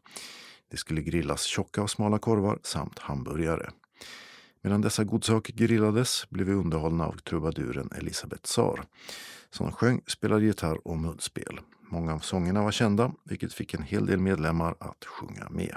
[0.70, 3.70] Det skulle grillas tjocka och smala korvar samt hamburgare.
[4.66, 8.84] Medan dessa godsaker grillades blev vi underhållna av trubaduren Elisabeth Sar
[9.50, 11.60] som sjöng, spelade gitarr och munspel.
[11.90, 15.76] Många av sångerna var kända, vilket fick en hel del medlemmar att sjunga med.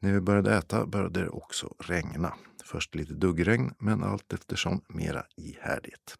[0.00, 2.34] När vi började äta började det också regna.
[2.64, 6.18] Först lite duggregn, men allt eftersom mera ihärdigt.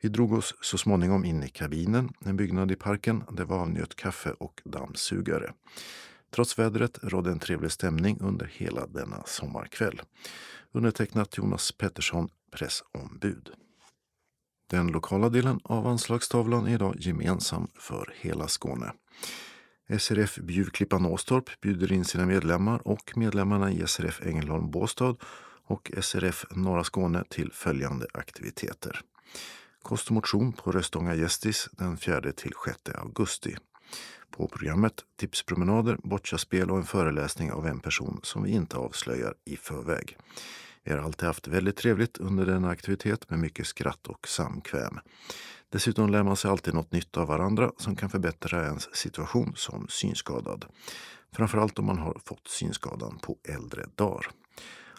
[0.00, 3.96] Vi drog oss så småningom in i kabinen, en byggnad i parken Det var avnjöt
[3.96, 5.52] kaffe och dammsugare.
[6.30, 10.02] Trots vädret rådde en trevlig stämning under hela denna sommarkväll.
[10.72, 13.50] Undertecknat Jonas Pettersson, pressombud.
[14.70, 18.92] Den lokala delen av anslagstavlan är idag gemensam för hela Skåne.
[19.98, 25.16] SRF Bjuvklippan Åstorp bjuder in sina medlemmar och medlemmarna i SRF Ängelholm Båstad
[25.66, 29.00] och SRF Norra Skåne till följande aktiviteter.
[29.82, 33.56] Kost och motion på Röstånga Gästis den 4 till 6 augusti.
[34.30, 39.56] På programmet tipspromenader, bocciaspel och en föreläsning av en person som vi inte avslöjar i
[39.56, 40.16] förväg.
[40.84, 44.98] Vi har alltid haft väldigt trevligt under denna aktivitet med mycket skratt och samkväm.
[45.68, 49.86] Dessutom lär man sig alltid något nytt av varandra som kan förbättra ens situation som
[49.88, 50.64] synskadad.
[51.32, 54.30] Framförallt om man har fått synskadan på äldre dagar.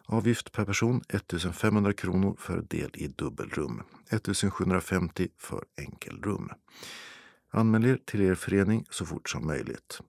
[0.05, 6.49] Avgift per person 1500 kronor för del i dubbelrum, 1750 för enkelrum.
[7.51, 9.99] Anmäl er till er förening så fort som möjligt.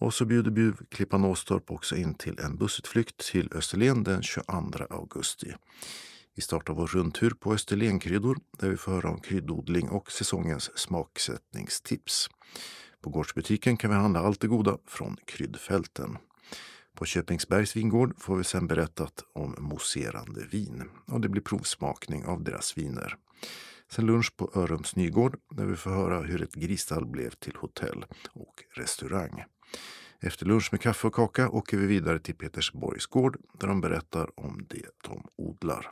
[0.00, 4.52] Och så bjuder Bjuv Klippan Åstorp också in till en bussutflykt till Österlen den 22
[4.90, 5.54] augusti.
[6.34, 12.28] Vi startar vår rundtur på Österlenkryddor där vi får höra om kryddodling och säsongens smaksättningstips.
[13.00, 16.18] På gårdsbutiken kan vi handla allt det goda från kryddfälten.
[16.94, 22.44] På Köpingsbergs vingård får vi sen berättat om mousserande vin och det blir provsmakning av
[22.44, 23.16] deras viner.
[23.90, 28.04] Sen lunch på Örums Nygård där vi får höra hur ett grisstall blev till hotell
[28.32, 29.44] och restaurang.
[30.20, 34.40] Efter lunch med kaffe och kaka åker vi vidare till Petersborgs gård där de berättar
[34.40, 35.90] om det de odlar.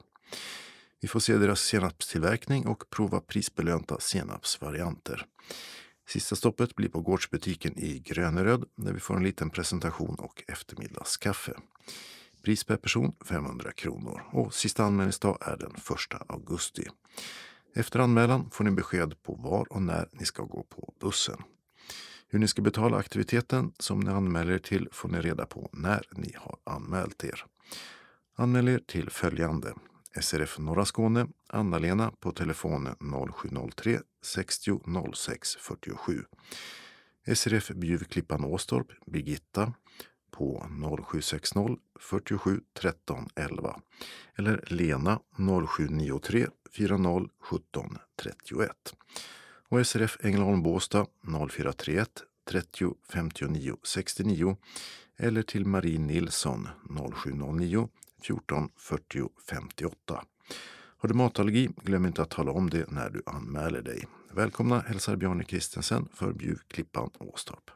[1.00, 5.26] Vi får se deras senapstillverkning och prova prisbelönta senapsvarianter.
[6.08, 11.52] Sista stoppet blir på gårdsbutiken i Gröneröd där vi får en liten presentation och eftermiddagskaffe.
[12.42, 15.80] Pris per person 500 kronor och sista anmälningsdag är den 1
[16.28, 16.88] augusti.
[17.76, 21.42] Efter anmälan får ni besked på var och när ni ska gå på bussen.
[22.28, 26.02] Hur ni ska betala aktiviteten som ni anmäler er till får ni reda på när
[26.12, 27.44] ni har anmält er.
[28.36, 29.74] Anmäl er till följande
[30.20, 32.88] SRF Norra Skåne, Anna-Lena på telefon
[33.40, 34.80] 0703 60
[35.14, 36.24] 06 47.
[37.34, 39.72] SRF Bjuvklippan Åstorp, Birgitta
[40.30, 40.66] på
[41.10, 43.80] 0760 47 13 11
[44.38, 45.20] eller Lena
[45.68, 46.46] 0793
[46.76, 48.70] 040 17 31
[49.68, 51.06] och SRF Ängelholm Båstad
[51.50, 52.08] 0431
[52.50, 54.56] 30 59 69
[55.16, 56.68] eller till Marie Nilsson
[57.14, 57.88] 0709
[58.22, 60.24] 14 40 58.
[60.98, 64.04] Har du matallergi, glöm inte att tala om det när du anmäler dig.
[64.32, 67.70] Välkomna hälsar Bjarne Kristensen för Bjuv, Klippan, Åstorp.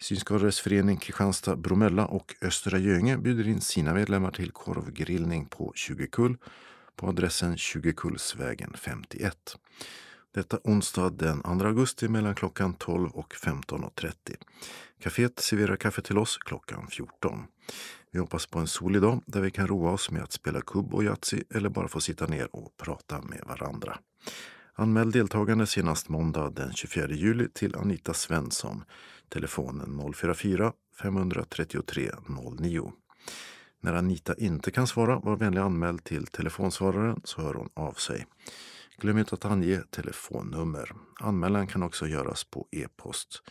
[0.00, 6.06] Synskadades förening Kristianstad Bromölla och Östra Göinge bjuder in sina medlemmar till korvgrillning på 20
[6.06, 6.36] kull
[7.00, 9.56] på adressen 20 Kullsvägen 51.
[10.34, 14.12] Detta onsdag den 2 augusti mellan klockan 12 och 15.30.
[15.02, 17.44] Caféet serverar kaffe till oss klockan 14.
[18.10, 20.94] Vi hoppas på en solig dag där vi kan roa oss med att spela kubb
[20.94, 23.98] och Yatzy eller bara få sitta ner och prata med varandra.
[24.74, 28.84] Anmäl deltagande senast måndag den 24 juli till Anita Svensson.
[29.28, 30.72] Telefonen 044
[31.02, 32.10] 533
[32.58, 32.92] 09.
[33.80, 38.26] När Anita inte kan svara, var vänlig anmäl till telefonsvararen så hör hon av sig.
[38.96, 40.92] Glöm inte att ange telefonnummer.
[41.20, 43.42] Anmälan kan också göras på e-post.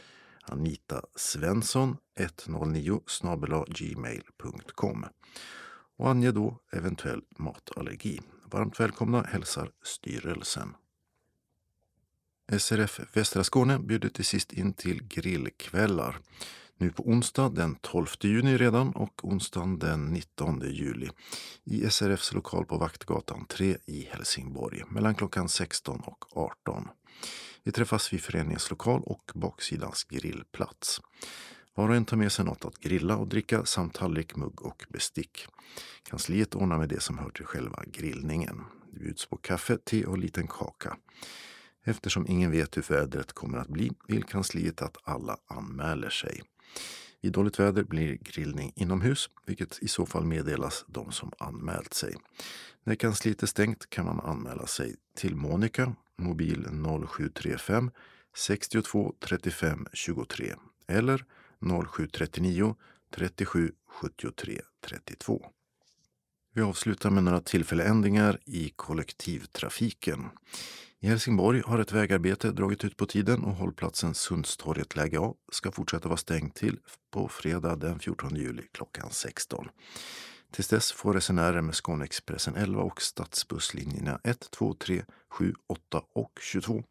[0.43, 3.01] Anita Svensson 109
[3.67, 5.05] gmail.com
[5.97, 8.21] och ange då eventuell matallergi.
[8.51, 10.75] Varmt välkomna hälsar styrelsen.
[12.57, 16.19] SRF Västra Skåne bjuder till sist in till grillkvällar.
[16.81, 21.09] Nu på onsdag den 12 juni redan och onsdagen den 19 juli
[21.63, 26.87] i SRFs lokal på Vaktgatan 3 i Helsingborg mellan klockan 16 och 18.
[27.63, 31.01] Vi träffas vid föreningens lokal och baksidans grillplats.
[31.75, 34.85] Var och en tar med sig något att grilla och dricka samt tallrik, mugg och
[34.89, 35.47] bestick.
[36.03, 38.63] Kansliet ordnar med det som hör till själva grillningen.
[38.91, 40.97] Det bjuds på kaffe, te och liten kaka.
[41.83, 46.41] Eftersom ingen vet hur vädret kommer att bli vill kansliet att alla anmäler sig.
[47.21, 52.15] Vid dåligt väder blir grillning inomhus, vilket i så fall meddelas de som anmält sig.
[52.83, 56.67] När kansliet är stängt kan man anmäla sig till Monica, mobil
[57.09, 57.91] 0735
[58.35, 60.55] 62 35 23
[60.87, 61.25] eller
[61.91, 62.75] 0739
[63.15, 65.45] 37 73 32.
[66.53, 70.29] Vi avslutar med några tillfälliga ändringar i kollektivtrafiken.
[71.01, 75.71] I Helsingborg har ett vägarbete dragit ut på tiden och hållplatsen Sundstorget läge A ska
[75.71, 76.79] fortsätta vara stängd till
[77.11, 79.67] på fredag den 14 juli klockan 16.
[80.51, 86.39] Tills dess får resenärer med Skåneexpressen 11 och stadsbusslinjerna 1, 2, 3, 7, 8 och
[86.41, 86.83] 22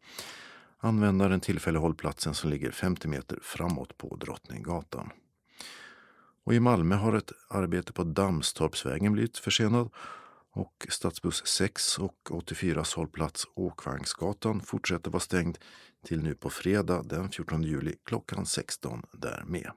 [0.79, 5.09] använda den tillfälliga hållplatsen som ligger 50 meter framåt på Drottninggatan.
[6.43, 9.91] Och I Malmö har ett arbete på Dammstorpsvägen blivit försenat
[10.51, 15.57] och stadsbuss 6 och 84 hållplats Åkvagnsgatan fortsätter vara stängd
[16.05, 19.71] till nu på fredag den 14 juli klockan 16 där med.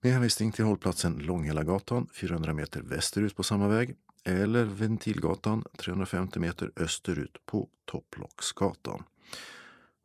[0.00, 6.72] Med hänvisning till hållplatsen Långhällagatan 400 meter västerut på samma väg eller Ventilgatan 350 meter
[6.76, 9.02] österut på Topplocksgatan.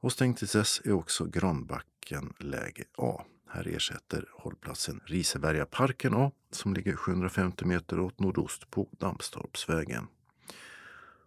[0.02, 3.23] Och stängt till dess är också Granbacken läge A.
[3.53, 10.07] Här ersätter hållplatsen Risebergaparken A som ligger 750 meter åt nordost på Dammstorpsvägen.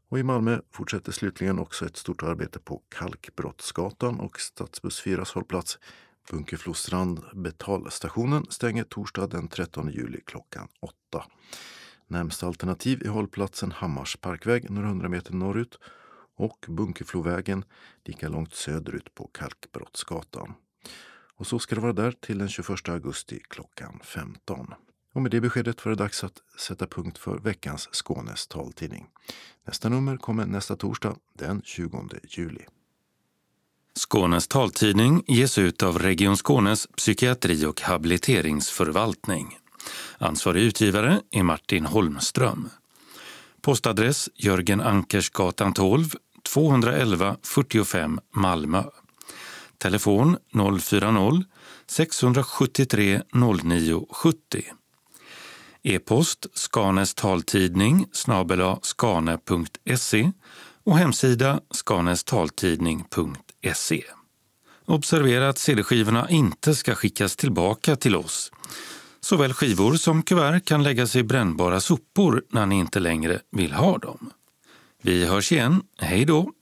[0.08, 5.78] Och I Malmö fortsätter slutligen också ett stort arbete på Kalkbrottsgatan och Stadsbuss 4 hållplats
[6.30, 10.94] Bunkeflostrand betalstationen stänger torsdag den 13 juli klockan 8.
[12.06, 15.78] Närmsta alternativ är hållplatsen Hammars parkväg några hundra meter norrut
[16.36, 17.64] och Bunkeflovägen
[18.04, 20.54] lika långt söderut på Kalkbrottsgatan.
[21.44, 24.74] Och så ska det vara där till den 21 augusti klockan 15.
[25.14, 29.06] Och med det beskedet var det dags att sätta punkt för veckans Skånes taltidning.
[29.66, 32.64] Nästa nummer kommer nästa torsdag den 20 juli.
[33.94, 39.58] Skånes taltidning ges ut av Region Skånes psykiatri och habiliteringsförvaltning.
[40.18, 42.68] Ansvarig utgivare är Martin Holmström.
[43.62, 46.04] Postadress Jörgen Ankersgatan 12,
[46.42, 48.82] 211 45 Malmö.
[49.78, 54.62] Telefon 040-673 0970.
[55.82, 60.32] E-post Skanes taltidning snabela skane.se
[60.84, 64.04] och hemsida skanestaltidning.se.
[64.86, 68.52] Observera att cd-skivorna inte ska skickas tillbaka till oss.
[69.20, 73.98] Såväl skivor som kuvert kan läggas i brännbara sopor när ni inte längre vill ha
[73.98, 74.30] dem.
[75.02, 75.82] Vi hörs igen.
[75.98, 76.52] Hej då!